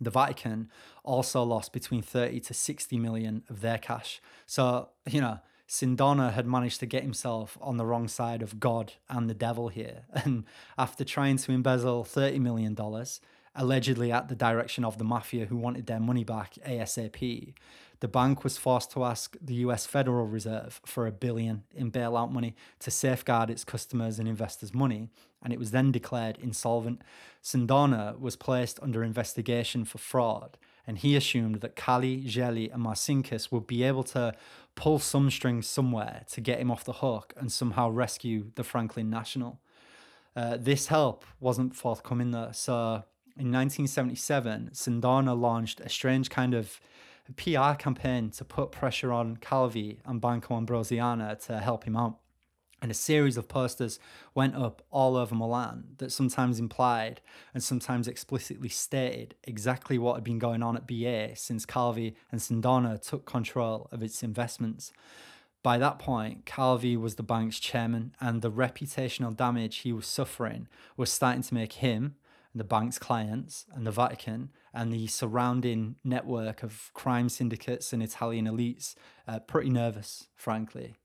[0.00, 0.68] The Vatican
[1.04, 4.20] also lost between 30 to 60 million of their cash.
[4.46, 5.38] So, you know,
[5.72, 9.68] Sindona had managed to get himself on the wrong side of God and the devil
[9.68, 10.02] here.
[10.12, 10.44] And
[10.76, 12.76] after trying to embezzle $30 million,
[13.54, 17.54] allegedly at the direction of the mafia who wanted their money back ASAP,
[18.00, 22.30] the bank was forced to ask the US Federal Reserve for a billion in bailout
[22.30, 25.08] money to safeguard its customers and investors' money
[25.42, 27.00] and it was then declared insolvent.
[27.42, 33.52] Sindona was placed under investigation for fraud, and he assumed that Calvi, Gelli, and Marcinkus
[33.52, 34.34] would be able to
[34.74, 39.10] pull some strings somewhere to get him off the hook and somehow rescue the Franklin
[39.10, 39.60] National.
[40.34, 43.04] Uh, this help wasn't forthcoming though, so
[43.36, 46.80] in 1977, Sindona launched a strange kind of
[47.36, 52.18] PR campaign to put pressure on Calvi and Banco Ambrosiana to help him out.
[52.82, 54.00] And a series of posters
[54.34, 57.20] went up all over Milan that sometimes implied
[57.54, 62.40] and sometimes explicitly stated exactly what had been going on at BA since Calvi and
[62.40, 64.92] Sindona took control of its investments.
[65.62, 70.66] By that point, Calvi was the bank's chairman, and the reputational damage he was suffering
[70.96, 72.16] was starting to make him
[72.52, 78.02] and the bank's clients and the Vatican and the surrounding network of crime syndicates and
[78.02, 78.96] Italian elites
[79.28, 80.96] uh, pretty nervous, frankly.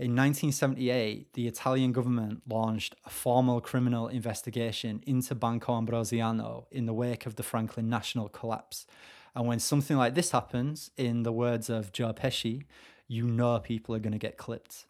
[0.00, 6.92] In 1978, the Italian government launched a formal criminal investigation into Banco Ambrosiano in the
[6.92, 8.86] wake of the Franklin National collapse.
[9.34, 12.62] And when something like this happens, in the words of Joe Pesci,
[13.08, 14.86] you know people are going to get clipped.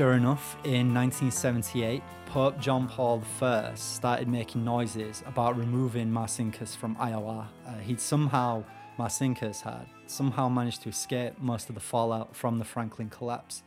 [0.00, 6.96] Sure enough, in 1978, Pope John Paul I started making noises about removing Marcinkus from
[6.96, 7.46] IOR.
[7.66, 8.64] Uh, he'd somehow,
[8.98, 13.62] Marcinkus had somehow managed to escape most of the fallout from the Franklin collapse.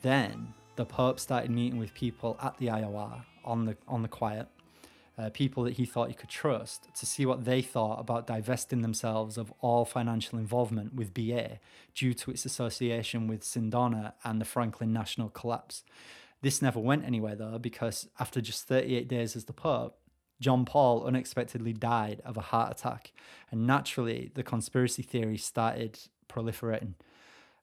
[0.00, 4.48] Then the Pope started meeting with people at the IOR on the on the quiet,
[5.18, 8.82] uh, people that he thought he could trust, to see what they thought about divesting
[8.82, 11.58] themselves of all financial involvement with BA
[11.94, 15.84] due to its association with Sindona and the Franklin National collapse.
[16.42, 19.98] This never went anywhere though, because after just 38 days as the Pope,
[20.38, 23.12] John Paul unexpectedly died of a heart attack,
[23.50, 25.98] and naturally the conspiracy theory started
[26.28, 26.92] proliferating.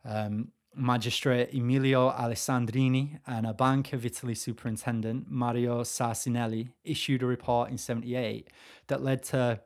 [0.04, 7.70] Um, Magistrate Emilio Alessandrini and a Bank of Italy superintendent, Mario Sarcinelli, issued a report
[7.70, 8.50] in 78
[8.88, 9.62] that led to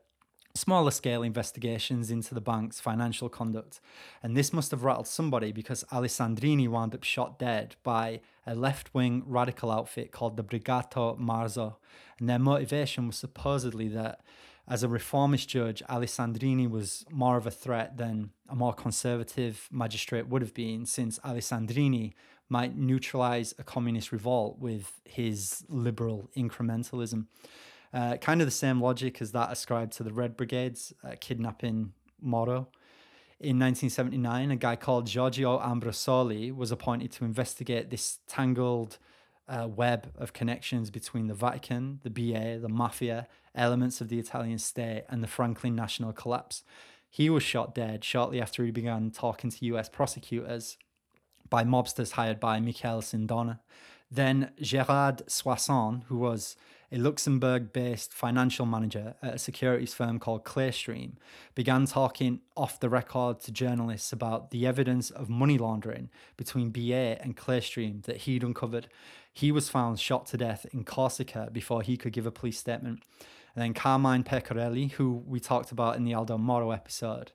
[0.54, 3.80] smaller scale investigations into the bank's financial conduct.
[4.22, 8.92] And this must have rattled somebody because Alessandrini wound up shot dead by a left
[8.92, 11.76] wing radical outfit called the Brigato Marzo.
[12.18, 14.20] And their motivation was supposedly that
[14.68, 20.28] as a reformist judge, Alessandrini was more of a threat than a more conservative magistrate
[20.28, 22.12] would have been, since Alessandrini
[22.50, 27.26] might neutralize a communist revolt with his liberal incrementalism.
[27.94, 31.92] Uh, kind of the same logic as that ascribed to the Red Brigade's uh, kidnapping
[32.20, 32.68] motto.
[33.40, 38.98] In 1979, a guy called Giorgio Ambrosoli was appointed to investigate this tangled
[39.48, 43.26] uh, web of connections between the Vatican, the BA, the mafia,
[43.58, 46.62] elements of the Italian state, and the Franklin National collapse.
[47.10, 50.76] He was shot dead shortly after he began talking to US prosecutors
[51.48, 53.60] by mobsters hired by Michele Sindona.
[54.10, 56.56] Then Gerard Soisson, who was
[56.90, 61.12] a Luxembourg based financial manager at a securities firm called Clearstream,
[61.54, 67.22] began talking off the record to journalists about the evidence of money laundering between BA
[67.22, 68.88] and Clearstream that he'd uncovered.
[69.32, 73.02] He was found shot to death in Corsica before he could give a police statement.
[73.54, 77.32] And then Carmine Pecorelli, who we talked about in the Aldo Moro episode,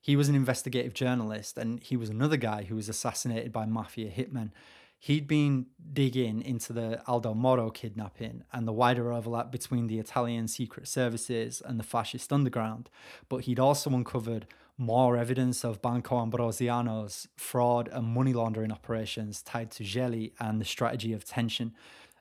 [0.00, 4.10] he was an investigative journalist and he was another guy who was assassinated by mafia
[4.10, 4.52] hitmen.
[4.98, 10.48] He'd been digging into the Aldo Moro kidnapping and the wider overlap between the Italian
[10.48, 12.88] secret services and the fascist underground,
[13.28, 14.46] but he'd also uncovered
[14.78, 20.64] more evidence of Banco Ambrosiano's fraud and money laundering operations tied to Gelli and the
[20.64, 21.74] strategy of tension.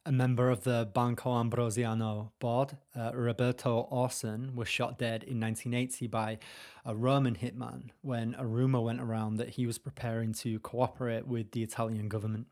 [0.08, 6.06] A member of the Banco Ambrosiano board, uh, Roberto Orson, was shot dead in 1980
[6.08, 6.38] by
[6.86, 11.52] a Roman hitman when a rumor went around that he was preparing to cooperate with
[11.54, 12.46] the Italian government.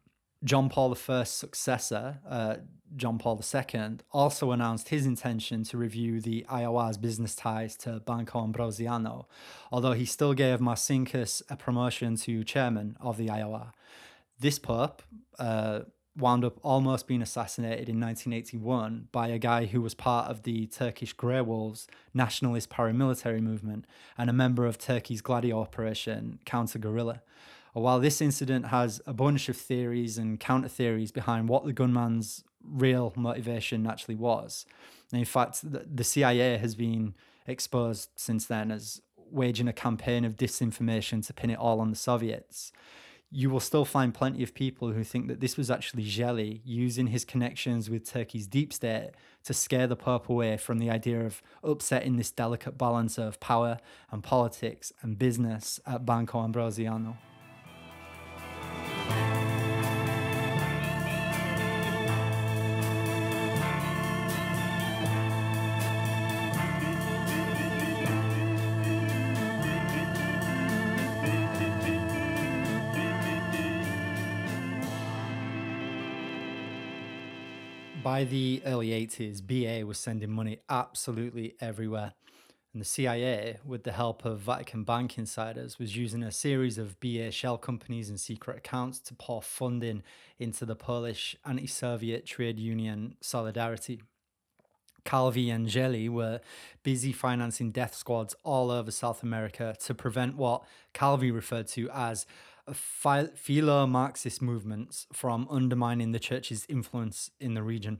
[0.43, 2.55] John Paul I's successor, uh,
[2.95, 8.43] John Paul II, also announced his intention to review the IOR's business ties to Banco
[8.43, 9.27] Ambrosiano,
[9.71, 13.73] although he still gave Marcinkus a promotion to chairman of the IOR.
[14.39, 15.03] This pope
[15.37, 15.81] uh,
[16.15, 20.67] wound up almost being assassinated in 1981 by a guy who was part of the
[20.67, 23.85] Turkish Grey Wolves nationalist paramilitary movement
[24.17, 27.21] and a member of Turkey's Gladio operation, counter guerrilla.
[27.73, 32.43] While this incident has a bunch of theories and counter theories behind what the gunman's
[32.63, 34.67] real motivation actually was,
[35.11, 37.15] and in fact, the, the CIA has been
[37.47, 41.95] exposed since then as waging a campaign of disinformation to pin it all on the
[41.95, 42.71] Soviets
[43.35, 47.07] you will still find plenty of people who think that this was actually Gelli using
[47.07, 49.09] his connections with Turkey's deep state
[49.43, 53.79] to scare the Pope away from the idea of upsetting this delicate balance of power
[54.11, 57.17] and politics and business at Banco Ambrosiano.
[78.13, 82.13] By the early 80s, BA was sending money absolutely everywhere.
[82.71, 86.99] And the CIA, with the help of Vatican bank insiders, was using a series of
[86.99, 90.03] BA shell companies and secret accounts to pour funding
[90.37, 94.03] into the Polish anti Soviet trade union Solidarity.
[95.05, 96.39] Calvi and Gelli were
[96.83, 102.27] busy financing death squads all over South America to prevent what Calvi referred to as
[102.71, 107.99] philo Marxist movements from undermining the church's influence in the region.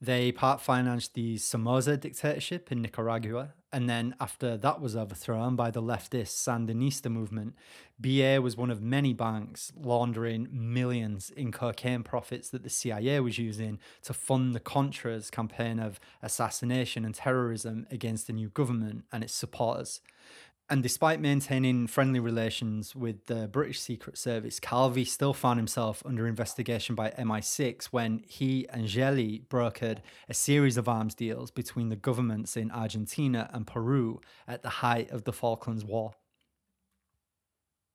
[0.00, 5.70] They part financed the Somoza dictatorship in Nicaragua, and then after that was overthrown by
[5.70, 7.54] the leftist Sandinista movement,
[8.00, 13.38] BA was one of many banks laundering millions in cocaine profits that the CIA was
[13.38, 19.22] using to fund the Contras campaign of assassination and terrorism against the new government and
[19.22, 20.00] its supporters.
[20.72, 26.26] And despite maintaining friendly relations with the British Secret Service, Calvi still found himself under
[26.26, 29.98] investigation by MI6 when he and Gelli brokered
[30.30, 35.10] a series of arms deals between the governments in Argentina and Peru at the height
[35.10, 36.14] of the Falklands War.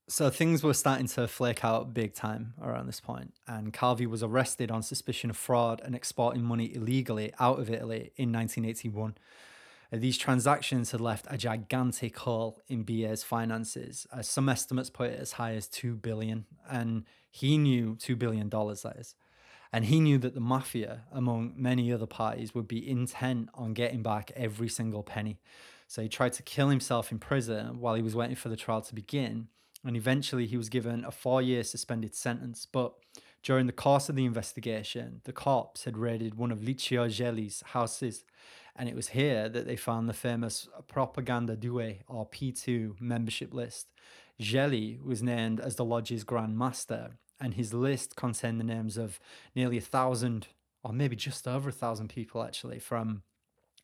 [0.07, 4.21] So things were starting to flake out big time around this point, and Calvi was
[4.21, 9.15] arrested on suspicion of fraud and exporting money illegally out of Italy in 1981.
[9.91, 14.05] These transactions had left a gigantic hole in BA's finances.
[14.11, 18.49] Uh, some estimates put it as high as 2 billion, and he knew $2 billion,
[18.49, 19.15] that is.
[19.71, 24.01] And he knew that the mafia, among many other parties, would be intent on getting
[24.01, 25.39] back every single penny.
[25.87, 28.81] So he tried to kill himself in prison while he was waiting for the trial
[28.81, 29.47] to begin.
[29.85, 32.65] And eventually he was given a four year suspended sentence.
[32.69, 32.93] But
[33.43, 38.23] during the course of the investigation, the cops had raided one of Licio Gelli's houses
[38.75, 43.87] and it was here that they found the famous Propaganda Due or P2 membership list.
[44.39, 49.19] Gelli was named as the lodge's Grand Master, and his list contained the names of
[49.55, 50.47] nearly a thousand,
[50.83, 53.23] or maybe just over a thousand people actually, from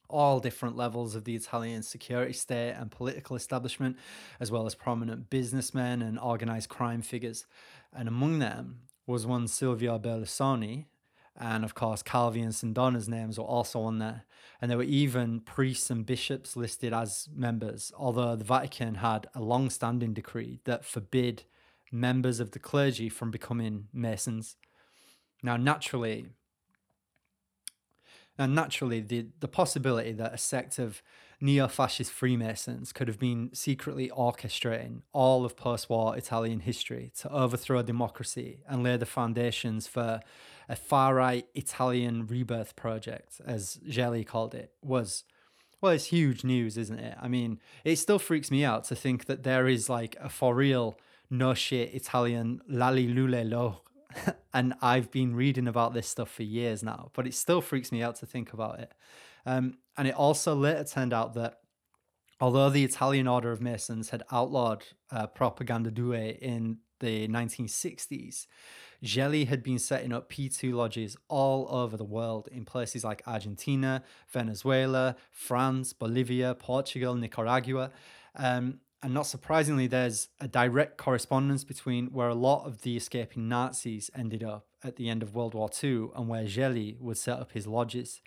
[0.09, 3.97] all different levels of the Italian security state and political establishment,
[4.39, 7.47] as well as prominent businessmen and organized crime figures.
[7.91, 10.85] And among them was one Silvio Berlusconi,
[11.39, 14.25] and of course, Calvi and Sindona's names were also on there.
[14.61, 19.41] And there were even priests and bishops listed as members, although the Vatican had a
[19.41, 21.43] long standing decree that forbid
[21.91, 24.57] members of the clergy from becoming Masons.
[25.41, 26.27] Now, naturally,
[28.37, 31.03] and naturally, the, the possibility that a sect of
[31.39, 37.29] neo fascist Freemasons could have been secretly orchestrating all of post war Italian history to
[37.29, 40.21] overthrow democracy and lay the foundations for
[40.69, 45.23] a far right Italian rebirth project, as Gelli called it, was.
[45.81, 47.17] Well, it's huge news, isn't it?
[47.21, 50.55] I mean, it still freaks me out to think that there is like a for
[50.55, 50.97] real
[51.29, 53.81] no shit Italian lali lule lo
[54.53, 58.01] and I've been reading about this stuff for years now, but it still freaks me
[58.01, 58.93] out to think about it.
[59.45, 61.59] Um, and it also later turned out that
[62.39, 68.47] although the Italian Order of Masons had outlawed uh, propaganda due in the 1960s,
[69.03, 74.01] Gelli had been setting up P2 lodges all over the world in places like Argentina,
[74.29, 77.91] Venezuela, France, Bolivia, Portugal, Nicaragua.
[78.35, 83.49] Um, and not surprisingly, there's a direct correspondence between where a lot of the escaping
[83.49, 87.37] Nazis ended up at the end of World War II and where Gelli would set
[87.39, 88.21] up his lodges.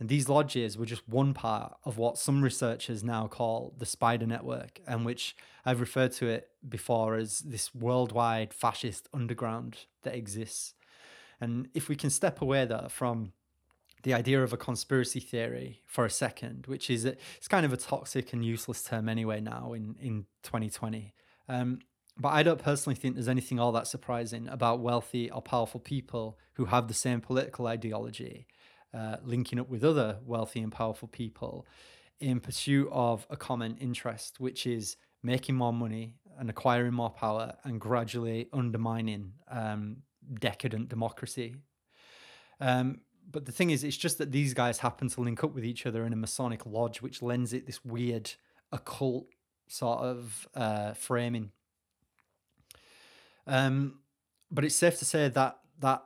[0.00, 4.26] And these lodges were just one part of what some researchers now call the spider
[4.26, 10.72] network, and which I've referred to it before as this worldwide fascist underground that exists.
[11.42, 13.32] And if we can step away though from
[14.02, 17.76] the idea of a conspiracy theory for a second, which is it's kind of a
[17.76, 21.14] toxic and useless term anyway now in in 2020.
[21.48, 21.80] Um,
[22.18, 26.38] but I don't personally think there's anything all that surprising about wealthy or powerful people
[26.54, 28.46] who have the same political ideology,
[28.92, 31.66] uh, linking up with other wealthy and powerful people
[32.20, 37.54] in pursuit of a common interest, which is making more money and acquiring more power
[37.64, 39.98] and gradually undermining um,
[40.38, 41.56] decadent democracy.
[42.60, 43.00] Um,
[43.30, 45.86] but the thing is, it's just that these guys happen to link up with each
[45.86, 48.32] other in a Masonic lodge, which lends it this weird
[48.72, 49.26] occult
[49.68, 51.50] sort of uh, framing.
[53.46, 54.00] Um,
[54.50, 56.04] but it's safe to say that that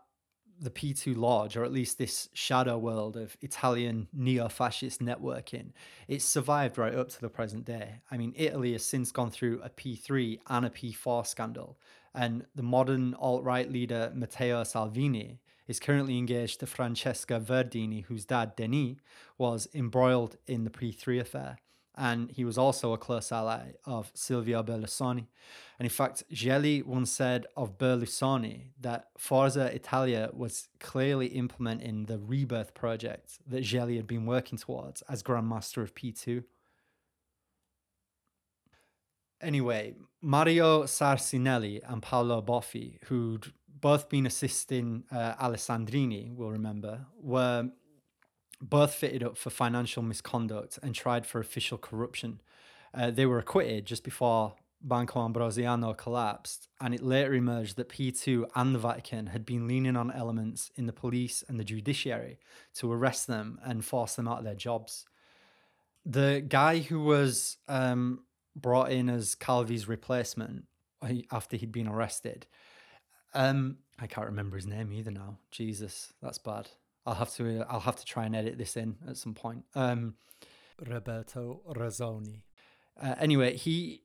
[0.58, 5.72] the P2 Lodge, or at least this shadow world of Italian neo fascist networking,
[6.08, 8.00] it's survived right up to the present day.
[8.10, 11.78] I mean, Italy has since gone through a P3 and a P4 scandal,
[12.14, 18.24] and the modern alt right leader Matteo Salvini is currently engaged to Francesca Verdini, whose
[18.24, 18.96] dad, Denis,
[19.38, 21.58] was embroiled in the P3 affair
[21.96, 25.26] and he was also a close ally of Silvio Berlusconi.
[25.78, 32.18] And in fact, Gelli once said of Berlusconi that Forza Italia was clearly implementing the
[32.18, 36.44] rebirth project that Gelli had been working towards as Grandmaster of P2.
[39.40, 47.70] Anyway, Mario Sarcinelli and Paolo Baffi, who'd both been assisting uh, Alessandrini, we'll remember, were
[48.60, 52.40] both fitted up for financial misconduct and tried for official corruption.
[52.94, 58.46] Uh, they were acquitted just before Banco Ambrosiano collapsed, and it later emerged that P2
[58.54, 62.38] and the Vatican had been leaning on elements in the police and the judiciary
[62.74, 65.04] to arrest them and force them out of their jobs.
[66.04, 68.20] The guy who was um,
[68.56, 70.64] brought in as Calvi's replacement
[71.30, 72.46] after he'd been arrested,
[73.34, 75.38] um, I can't remember his name either now.
[75.50, 76.70] Jesus, that's bad.
[77.04, 79.64] I'll have to I'll have to try and edit this in at some point.
[79.74, 80.14] Um,
[80.84, 82.42] Roberto Razzoni.
[83.00, 84.02] Uh, anyway, he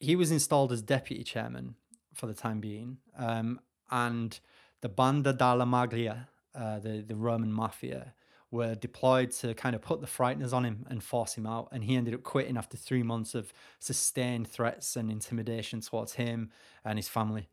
[0.00, 1.74] he was installed as deputy chairman
[2.14, 4.40] for the time being, um, and
[4.80, 8.14] the Banda della Maglia, uh, the the Roman mafia,
[8.50, 11.68] were deployed to kind of put the frighteners on him and force him out.
[11.70, 16.50] And he ended up quitting after three months of sustained threats and intimidation towards him
[16.84, 17.48] and his family.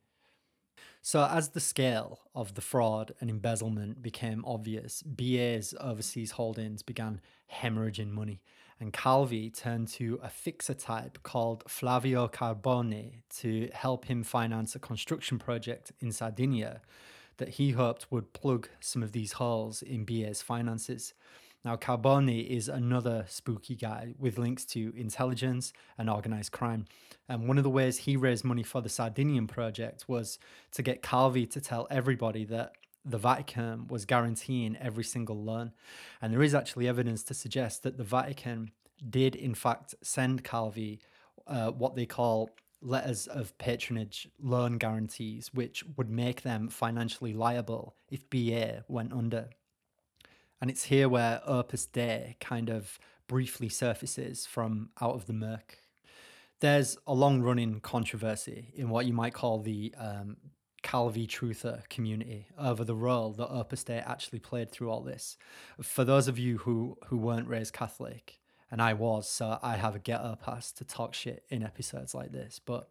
[1.02, 7.22] So, as the scale of the fraud and embezzlement became obvious, BA's overseas holdings began
[7.62, 8.42] hemorrhaging money,
[8.80, 14.80] and Calvi turned to a fixer type called Flavio Carboni to help him finance a
[14.80, 16.82] construction project in Sardinia
[17.38, 21.14] that he hoped would plug some of these holes in BA's finances.
[21.64, 26.86] Now, Carboni is another spooky guy with links to intelligence and organized crime.
[27.28, 30.38] And one of the ways he raised money for the Sardinian project was
[30.74, 32.74] to get Calvi to tell everybody that
[33.04, 35.72] the Vatican was guaranteeing every single loan.
[36.22, 38.72] And there is actually evidence to suggest that the Vatican
[39.10, 41.00] did, in fact, send Calvi
[41.48, 42.52] uh, what they call
[42.86, 49.50] letters of patronage loan guarantees, which would make them financially liable if BA went under.
[50.62, 55.80] And it's here where Opus Dei kind of briefly surfaces from out of the murk.
[56.62, 60.38] There's a long running controversy in what you might call the um,
[60.84, 65.38] Calvi Truther community over the role that Opus Dei actually played through all this.
[65.82, 68.40] For those of you who, who weren't raised Catholic,
[68.76, 72.34] and I was, so I have a ghetto pass to talk shit in episodes like
[72.34, 72.60] this.
[72.60, 72.90] But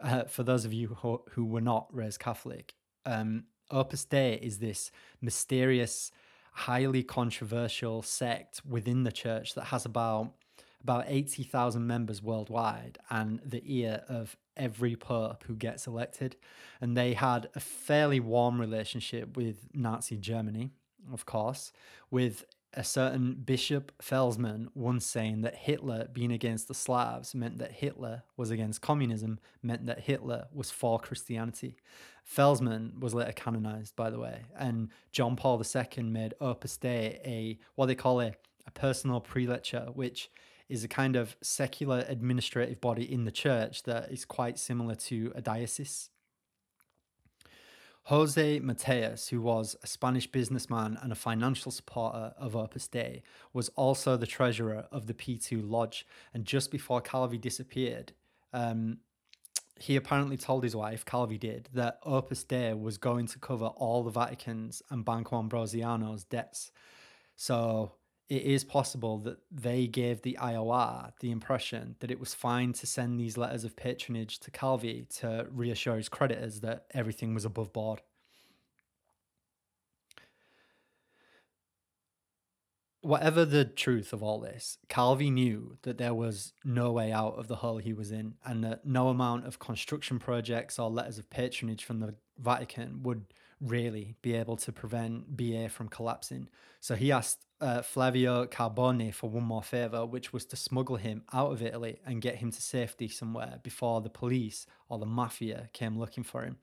[0.00, 2.74] uh, for those of you who, who were not raised Catholic,
[3.06, 4.90] um, Opus Dei is this
[5.22, 6.10] mysterious
[6.50, 10.32] highly controversial sect within the church that has about
[10.82, 16.34] about 80,000 members worldwide and the ear of every pope who gets elected
[16.80, 20.72] and they had a fairly warm relationship with Nazi Germany
[21.12, 21.72] of course
[22.10, 22.44] with
[22.76, 28.24] a certain Bishop Felsman once saying that Hitler being against the Slavs meant that Hitler
[28.36, 31.76] was against communism, meant that Hitler was for Christianity.
[32.24, 37.58] Felsman was later canonized, by the way, and John Paul II made Opus Dei a
[37.74, 38.34] what they call a,
[38.66, 40.30] a personal prelature, which
[40.68, 45.32] is a kind of secular administrative body in the church that is quite similar to
[45.34, 46.10] a diocese.
[48.08, 53.22] Jose Mateus, who was a Spanish businessman and a financial supporter of Opus Dei,
[53.54, 56.06] was also the treasurer of the P2 Lodge.
[56.34, 58.12] And just before Calvi disappeared,
[58.52, 58.98] um,
[59.80, 64.02] he apparently told his wife, Calvi did, that Opus Dei was going to cover all
[64.04, 66.70] the Vatican's and Banco Ambrosiano's debts.
[67.36, 67.92] So
[68.28, 72.86] it is possible that they gave the IOR the impression that it was fine to
[72.86, 77.72] send these letters of patronage to Calvi to reassure his creditors that everything was above
[77.72, 78.00] board.
[83.02, 87.48] Whatever the truth of all this, Calvi knew that there was no way out of
[87.48, 91.28] the hole he was in, and that no amount of construction projects or letters of
[91.28, 93.26] patronage from the Vatican would
[93.60, 96.48] really be able to prevent BA from collapsing.
[96.80, 101.22] So he asked uh, Flavio Carboni for one more favour, which was to smuggle him
[101.32, 105.68] out of Italy and get him to safety somewhere before the police or the mafia
[105.72, 106.56] came looking for him.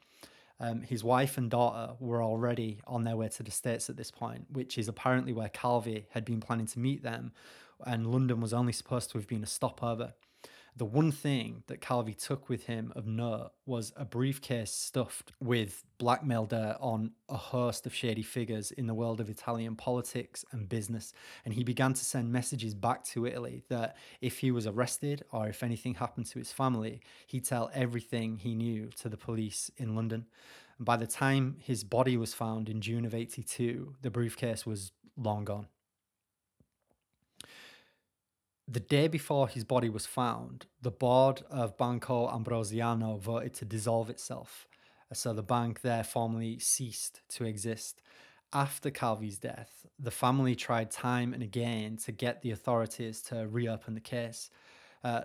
[0.60, 4.12] Um, his wife and daughter were already on their way to the States at this
[4.12, 7.32] point, which is apparently where Calvi had been planning to meet them,
[7.84, 10.14] and London was only supposed to have been a stopover.
[10.78, 15.84] The one thing that Calvi took with him of note was a briefcase stuffed with
[15.98, 20.70] blackmail dirt on a host of shady figures in the world of Italian politics and
[20.70, 21.12] business.
[21.44, 25.50] And he began to send messages back to Italy that if he was arrested or
[25.50, 29.94] if anything happened to his family, he'd tell everything he knew to the police in
[29.94, 30.26] London.
[30.78, 34.94] And by the time his body was found in June of 82, the briefcase was
[35.18, 35.68] long gone
[38.72, 44.10] the day before his body was found, the board of Banco Ambrosiano voted to dissolve
[44.10, 44.66] itself.
[45.12, 48.02] So the bank there formally ceased to exist.
[48.54, 53.94] After Calvi's death, the family tried time and again to get the authorities to reopen
[53.94, 54.50] the case.
[55.04, 55.22] Uh,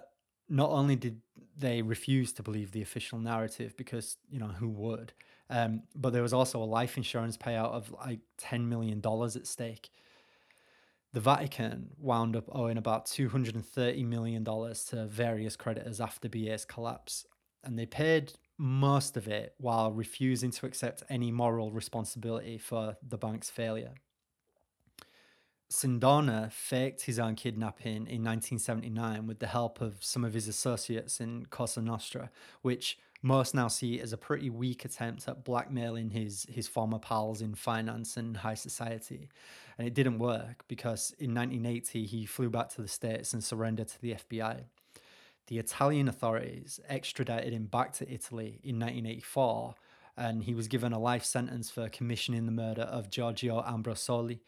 [0.48, 1.20] not only did
[1.56, 5.12] they refuse to believe the official narrative, because, you know, who would?
[5.50, 9.90] Um, but there was also a life insurance payout of like $10 million at stake
[11.16, 17.24] the Vatican wound up owing about $230 million to various creditors after BA's collapse,
[17.64, 23.16] and they paid most of it while refusing to accept any moral responsibility for the
[23.16, 23.94] bank's failure.
[25.72, 31.18] Sindona faked his own kidnapping in 1979 with the help of some of his associates
[31.18, 36.10] in Cosa Nostra, which most now see it as a pretty weak attempt at blackmailing
[36.10, 39.28] his his former pals in finance and high society.
[39.76, 43.88] And it didn't work because in 1980 he flew back to the States and surrendered
[43.88, 44.64] to the FBI.
[45.48, 49.74] The Italian authorities extradited him back to Italy in 1984
[50.16, 54.40] and he was given a life sentence for commissioning the murder of Giorgio Ambrosoli.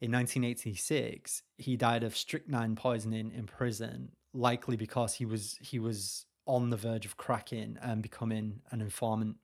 [0.00, 6.25] In 1986, he died of strychnine poisoning in prison, likely because he was he was
[6.46, 9.36] on the verge of cracking and becoming an informant.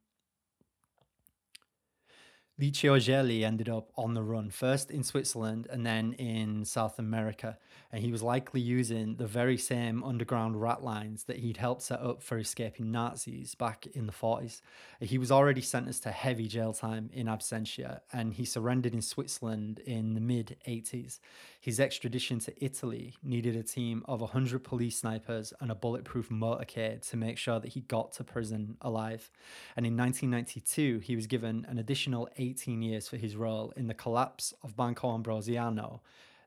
[2.60, 7.58] Licio Gelli ended up on the run, first in Switzerland and then in South America.
[7.90, 12.00] And he was likely using the very same underground rat lines that he'd helped set
[12.00, 14.60] up for escaping Nazis back in the 40s.
[15.00, 19.80] He was already sentenced to heavy jail time in absentia, and he surrendered in Switzerland
[19.80, 21.18] in the mid 80s.
[21.62, 27.08] His extradition to Italy needed a team of 100 police snipers and a bulletproof motorcade
[27.10, 29.30] to make sure that he got to prison alive.
[29.76, 33.94] And in 1992, he was given an additional 18 years for his role in the
[33.94, 36.02] collapse of Banco Ambrosiano,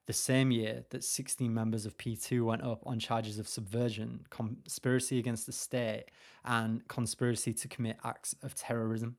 [0.05, 5.17] the same year that 16 members of P2 went up on charges of subversion, conspiracy
[5.17, 6.07] against the state,
[6.43, 9.15] and conspiracy to commit acts of terrorism.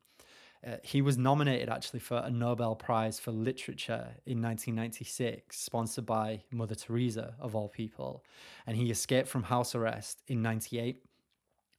[0.66, 6.42] Uh, he was nominated actually for a Nobel Prize for Literature in 1996, sponsored by
[6.50, 8.24] Mother Teresa, of all people.
[8.66, 11.04] And he escaped from house arrest in 98.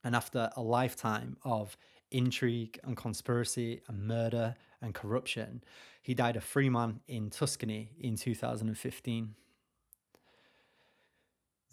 [0.06, 1.76] And after a lifetime of
[2.12, 5.64] intrigue and conspiracy and murder and corruption,
[6.02, 9.36] he died a free man in Tuscany in 2015.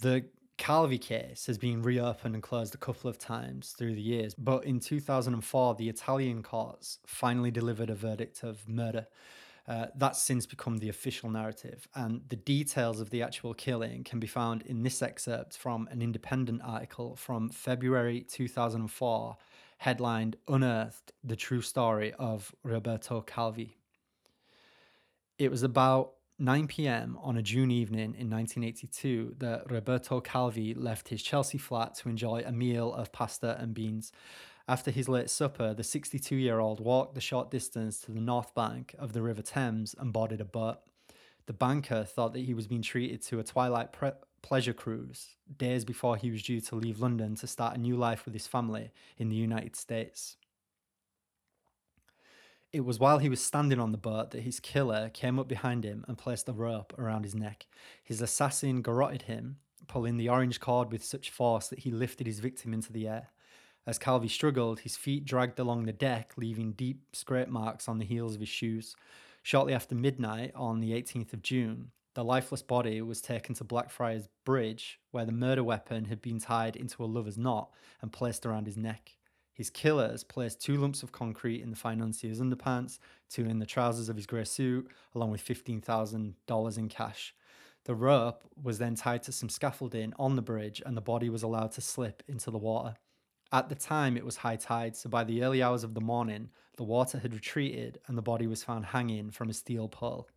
[0.00, 0.24] The
[0.56, 4.64] Calvi case has been reopened and closed a couple of times through the years, but
[4.64, 9.06] in 2004, the Italian courts finally delivered a verdict of murder.
[9.66, 14.20] Uh, that's since become the official narrative, and the details of the actual killing can
[14.20, 19.36] be found in this excerpt from an independent article from February 2004
[19.78, 23.76] headlined Unearthed the True Story of Roberto Calvi.
[25.38, 31.08] It was about 9 pm on a June evening in 1982 that Roberto Calvi left
[31.08, 34.10] his Chelsea flat to enjoy a meal of pasta and beans.
[34.66, 38.52] After his late supper, the 62 year old walked the short distance to the north
[38.52, 40.78] bank of the River Thames and boarded a boat.
[41.46, 44.10] The banker thought that he was being treated to a twilight pre-
[44.42, 48.24] pleasure cruise days before he was due to leave London to start a new life
[48.24, 50.36] with his family in the United States.
[52.74, 55.84] It was while he was standing on the boat that his killer came up behind
[55.84, 57.66] him and placed a rope around his neck.
[58.02, 62.40] His assassin garroted him, pulling the orange cord with such force that he lifted his
[62.40, 63.28] victim into the air.
[63.86, 68.04] As Calvi struggled, his feet dragged along the deck, leaving deep scrape marks on the
[68.04, 68.96] heels of his shoes.
[69.44, 74.28] Shortly after midnight on the 18th of June, the lifeless body was taken to Blackfriars
[74.44, 77.70] Bridge, where the murder weapon had been tied into a lover's knot
[78.02, 79.12] and placed around his neck.
[79.54, 82.98] His killers placed two lumps of concrete in the financier's underpants,
[83.30, 87.34] two in the trousers of his grey suit, along with $15,000 in cash.
[87.84, 91.44] The rope was then tied to some scaffolding on the bridge, and the body was
[91.44, 92.96] allowed to slip into the water.
[93.52, 96.50] At the time, it was high tide, so by the early hours of the morning,
[96.76, 100.28] the water had retreated and the body was found hanging from a steel pole.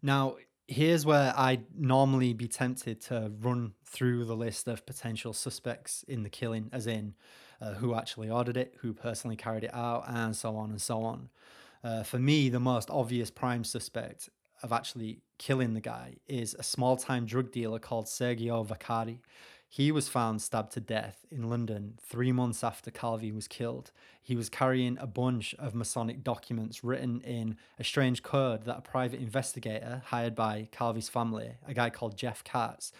[0.00, 6.04] Now, here's where I'd normally be tempted to run through the list of potential suspects
[6.08, 7.14] in the killing, as in
[7.60, 11.02] uh, who actually ordered it, who personally carried it out, and so on and so
[11.02, 11.28] on.
[11.82, 14.28] Uh, for me, the most obvious prime suspect
[14.62, 19.20] of actually killing the guy is a small time drug dealer called Sergio Vaccari.
[19.70, 23.92] He was found stabbed to death in London three months after Calvi was killed.
[24.22, 28.80] He was carrying a bunch of Masonic documents written in a strange code that a
[28.82, 32.92] private investigator hired by Calvi's family, a guy called Jeff Katz,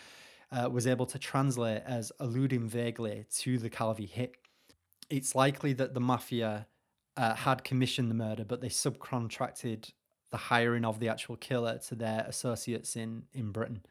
[0.52, 4.36] uh, was able to translate as alluding vaguely to the Calvi hit.
[5.10, 6.66] It's likely that the mafia
[7.16, 9.92] uh, had commissioned the murder, but they subcontracted
[10.30, 13.82] the hiring of the actual killer to their associates in, in Britain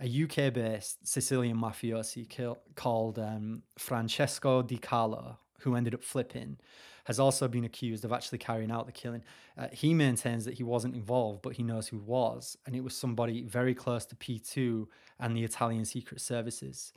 [0.00, 6.58] a UK based Sicilian mafiosi kill, called um, Francesco Di Carlo, who ended up flipping,
[7.04, 9.22] has also been accused of actually carrying out the killing.
[9.56, 12.96] Uh, he maintains that he wasn't involved, but he knows who was, and it was
[12.96, 14.86] somebody very close to P2
[15.20, 16.92] and the Italian Secret Services.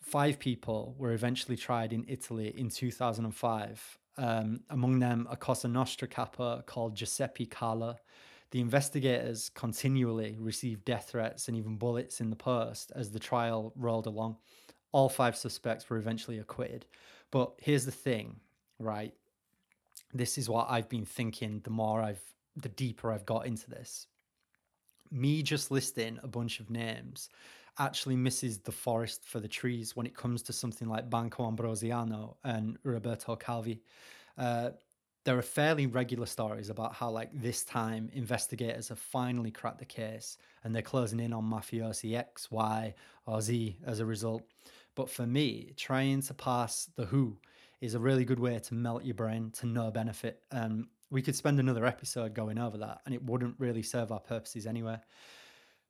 [0.00, 3.98] Five people were eventually tried in Italy in 2005.
[4.16, 7.96] Um, among them, a Cosa Nostra capo called Giuseppe Calò,
[8.50, 13.72] the investigators continually received death threats and even bullets in the post as the trial
[13.76, 14.36] rolled along.
[14.92, 16.86] All five suspects were eventually acquitted.
[17.30, 18.40] But here's the thing,
[18.80, 19.14] right?
[20.12, 22.22] This is what I've been thinking the more I've,
[22.56, 24.08] the deeper I've got into this.
[25.12, 27.28] Me just listing a bunch of names
[27.78, 32.36] actually misses the forest for the trees when it comes to something like Banco Ambrosiano
[32.44, 33.82] and Roberto Calvi.
[34.36, 34.70] Uh,
[35.24, 39.84] there are fairly regular stories about how like this time investigators have finally cracked the
[39.84, 42.94] case and they're closing in on mafiosi X, Y,
[43.26, 44.42] or Z as a result.
[44.94, 47.36] But for me, trying to pass the who
[47.80, 50.42] is a really good way to melt your brain to no benefit.
[50.50, 54.20] And we could spend another episode going over that and it wouldn't really serve our
[54.20, 54.98] purposes anyway.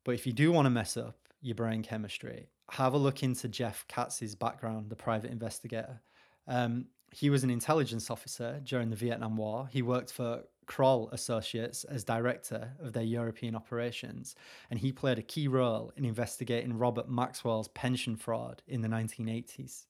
[0.04, 3.49] But if you do want to mess up your brain chemistry, have a look into
[3.49, 6.01] Jeff Katz's background, the private investigator.
[6.47, 9.68] Um, he was an intelligence officer during the Vietnam War.
[9.70, 14.36] He worked for Kroll Associates as director of their European operations,
[14.70, 19.86] and he played a key role in investigating Robert Maxwell's pension fraud in the 1980s.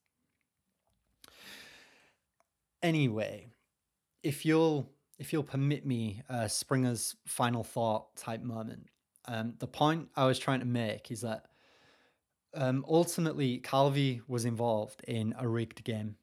[2.83, 3.49] Anyway,
[4.23, 4.89] if you'll
[5.19, 8.87] if you'll permit me uh, Springer's final thought type moment,
[9.31, 11.47] um, the point I was trying to make is that
[12.53, 16.16] um, ultimately Calvi was involved in a rigged game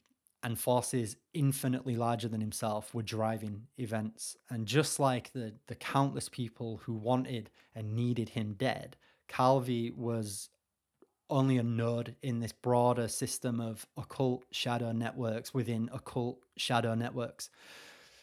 [0.43, 4.35] and forces infinitely larger than himself were driving events.
[4.49, 8.97] And just like the, the countless people who wanted and needed him dead,
[9.29, 10.49] Calvi was
[11.29, 17.49] only a node in this broader system of occult shadow networks within occult shadow networks.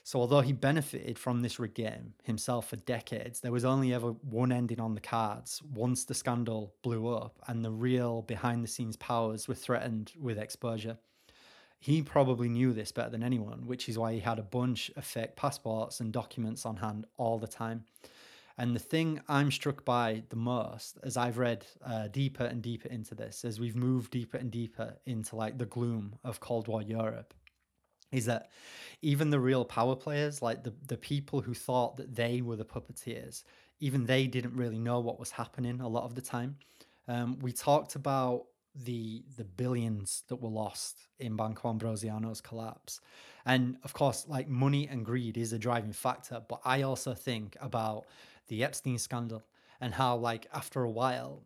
[0.07, 4.11] So, although he benefited from this rig game himself for decades, there was only ever
[4.11, 8.69] one ending on the cards once the scandal blew up and the real behind the
[8.69, 10.99] scenes powers were threatened with exposure.
[11.81, 15.07] He probably knew this better than anyone, which is why he had a bunch of
[15.07, 17.85] fake passports and documents on hand all the time.
[18.59, 22.89] And the thing I'm struck by the most, as I've read uh, deeper and deeper
[22.89, 26.83] into this, as we've moved deeper and deeper into like the gloom of Cold War
[26.83, 27.33] Europe,
[28.15, 28.51] is that
[29.03, 32.65] even the real power players, like the, the people who thought that they were the
[32.65, 33.43] puppeteers,
[33.81, 36.57] even they didn't really know what was happening a lot of the time.
[37.09, 43.01] Um, we talked about the the billions that were lost in Banco Ambrosiano's collapse.
[43.47, 47.57] And of course, like money and greed is a driving factor, but I also think
[47.61, 48.07] about
[48.49, 49.43] the Epstein scandal
[49.81, 51.43] and how like after a while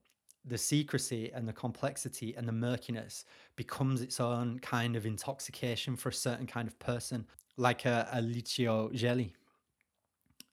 [0.49, 3.25] the secrecy and the complexity and the murkiness
[3.57, 7.27] becomes its own kind of intoxication for a certain kind of person,
[7.57, 9.35] like a, a Licio Gelli.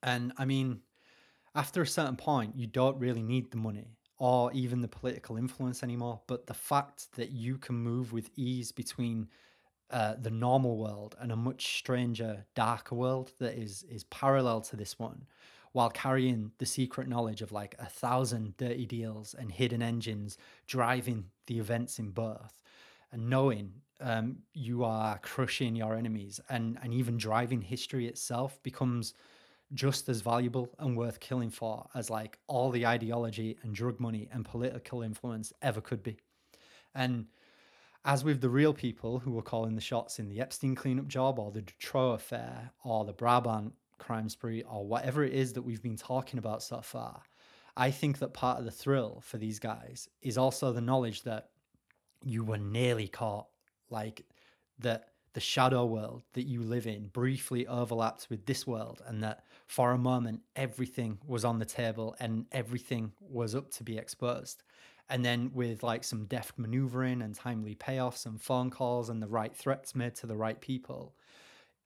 [0.04, 0.82] And I mean,
[1.56, 5.84] after a certain point, you don't really need the money or even the political influence
[5.84, 9.28] anymore, but the fact that you can move with ease between
[9.92, 14.76] uh, the normal world and a much stranger, darker world that is is parallel to
[14.76, 15.26] this one,
[15.76, 21.26] while carrying the secret knowledge of like a thousand dirty deals and hidden engines driving
[21.48, 22.62] the events in birth,
[23.12, 29.14] and knowing um, you are crushing your enemies and and even driving history itself becomes
[29.74, 34.30] just as valuable and worth killing for as like all the ideology and drug money
[34.32, 36.16] and political influence ever could be.
[36.94, 37.26] And
[38.06, 41.38] as with the real people who were calling the shots in the Epstein cleanup job
[41.38, 45.82] or the Dutroux affair or the Brabant crime spree or whatever it is that we've
[45.82, 47.22] been talking about so far,
[47.78, 51.50] I think that part of the thrill for these guys is also the knowledge that
[52.24, 53.48] you were nearly caught.
[53.90, 54.26] Like
[54.80, 59.44] that the shadow world that you live in briefly overlaps with this world, and that
[59.68, 64.64] for a moment everything was on the table and everything was up to be exposed.
[65.10, 69.28] And then, with like some deft maneuvering and timely payoffs and phone calls and the
[69.28, 71.16] right threats made to the right people,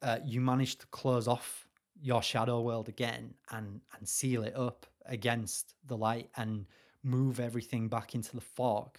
[0.02, 1.68] uh, you managed to close off
[2.02, 6.66] your shadow world again and and seal it up against the light and
[7.04, 8.98] move everything back into the fog,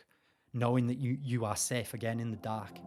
[0.53, 2.79] knowing that you you are safe again in the dark.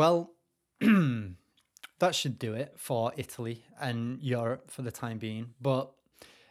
[0.00, 0.30] Well,
[0.80, 5.52] that should do it for Italy and Europe for the time being.
[5.60, 5.92] But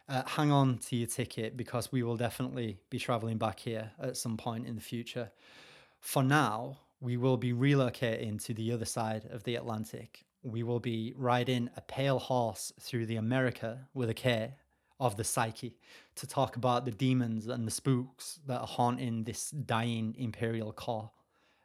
[0.08, 4.18] uh, hang on to your ticket because we will definitely be traveling back here at
[4.18, 5.32] some point in the future.
[6.00, 10.26] For now, we will be relocating to the other side of the Atlantic.
[10.44, 14.54] We will be riding a pale horse through the America with a K
[15.00, 15.80] of the psyche
[16.18, 21.10] to talk about the demons and the spooks that are haunting this dying imperial core.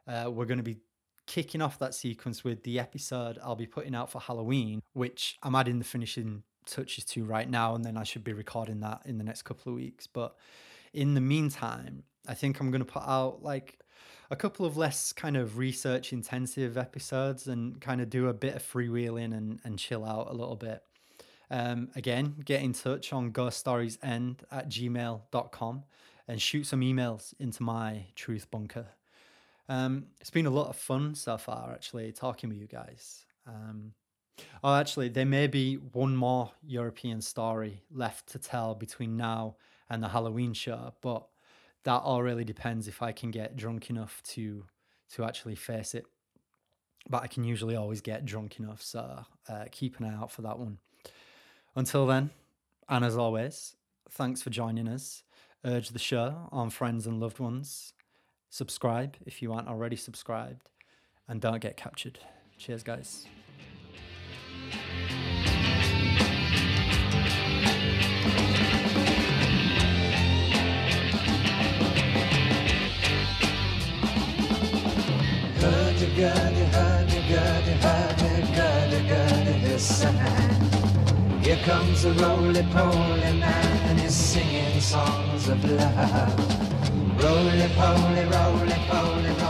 [0.08, 0.78] Uh, we're going to be
[1.26, 5.54] kicking off that sequence with the episode I'll be putting out for Halloween, which I'm
[5.54, 9.18] adding the finishing touches to right now, and then I should be recording that in
[9.18, 10.06] the next couple of weeks.
[10.06, 10.36] But
[10.92, 13.78] in the meantime, I think I'm going to put out like
[14.30, 18.56] a couple of less kind of research intensive episodes and kind of do a bit
[18.56, 20.82] of freewheeling and, and chill out a little bit.
[21.50, 25.84] Um, again, get in touch on ghoststoriesend at gmail.com
[26.26, 28.88] and shoot some emails into my truth bunker.
[29.68, 33.24] Um, it's been a lot of fun so far, actually, talking with you guys.
[33.46, 33.92] Um,
[34.62, 39.56] oh, actually, there may be one more European story left to tell between now
[39.88, 41.26] and the Halloween show, but
[41.84, 44.64] that all really depends if I can get drunk enough to
[45.12, 46.06] to actually face it.
[47.08, 50.42] But I can usually always get drunk enough, so uh, keep an eye out for
[50.42, 50.78] that one.
[51.76, 52.30] Until then,
[52.88, 53.76] and as always,
[54.10, 55.22] thanks for joining us.
[55.64, 57.92] Urge the show on friends and loved ones.
[58.54, 60.68] Subscribe if you aren't already subscribed,
[61.26, 62.20] and don't get captured.
[62.56, 63.26] Cheers, guys.
[81.42, 86.73] Here comes a roly-poly man and he's singing songs of love.
[87.16, 89.43] Roly-poly, roly-poly, roly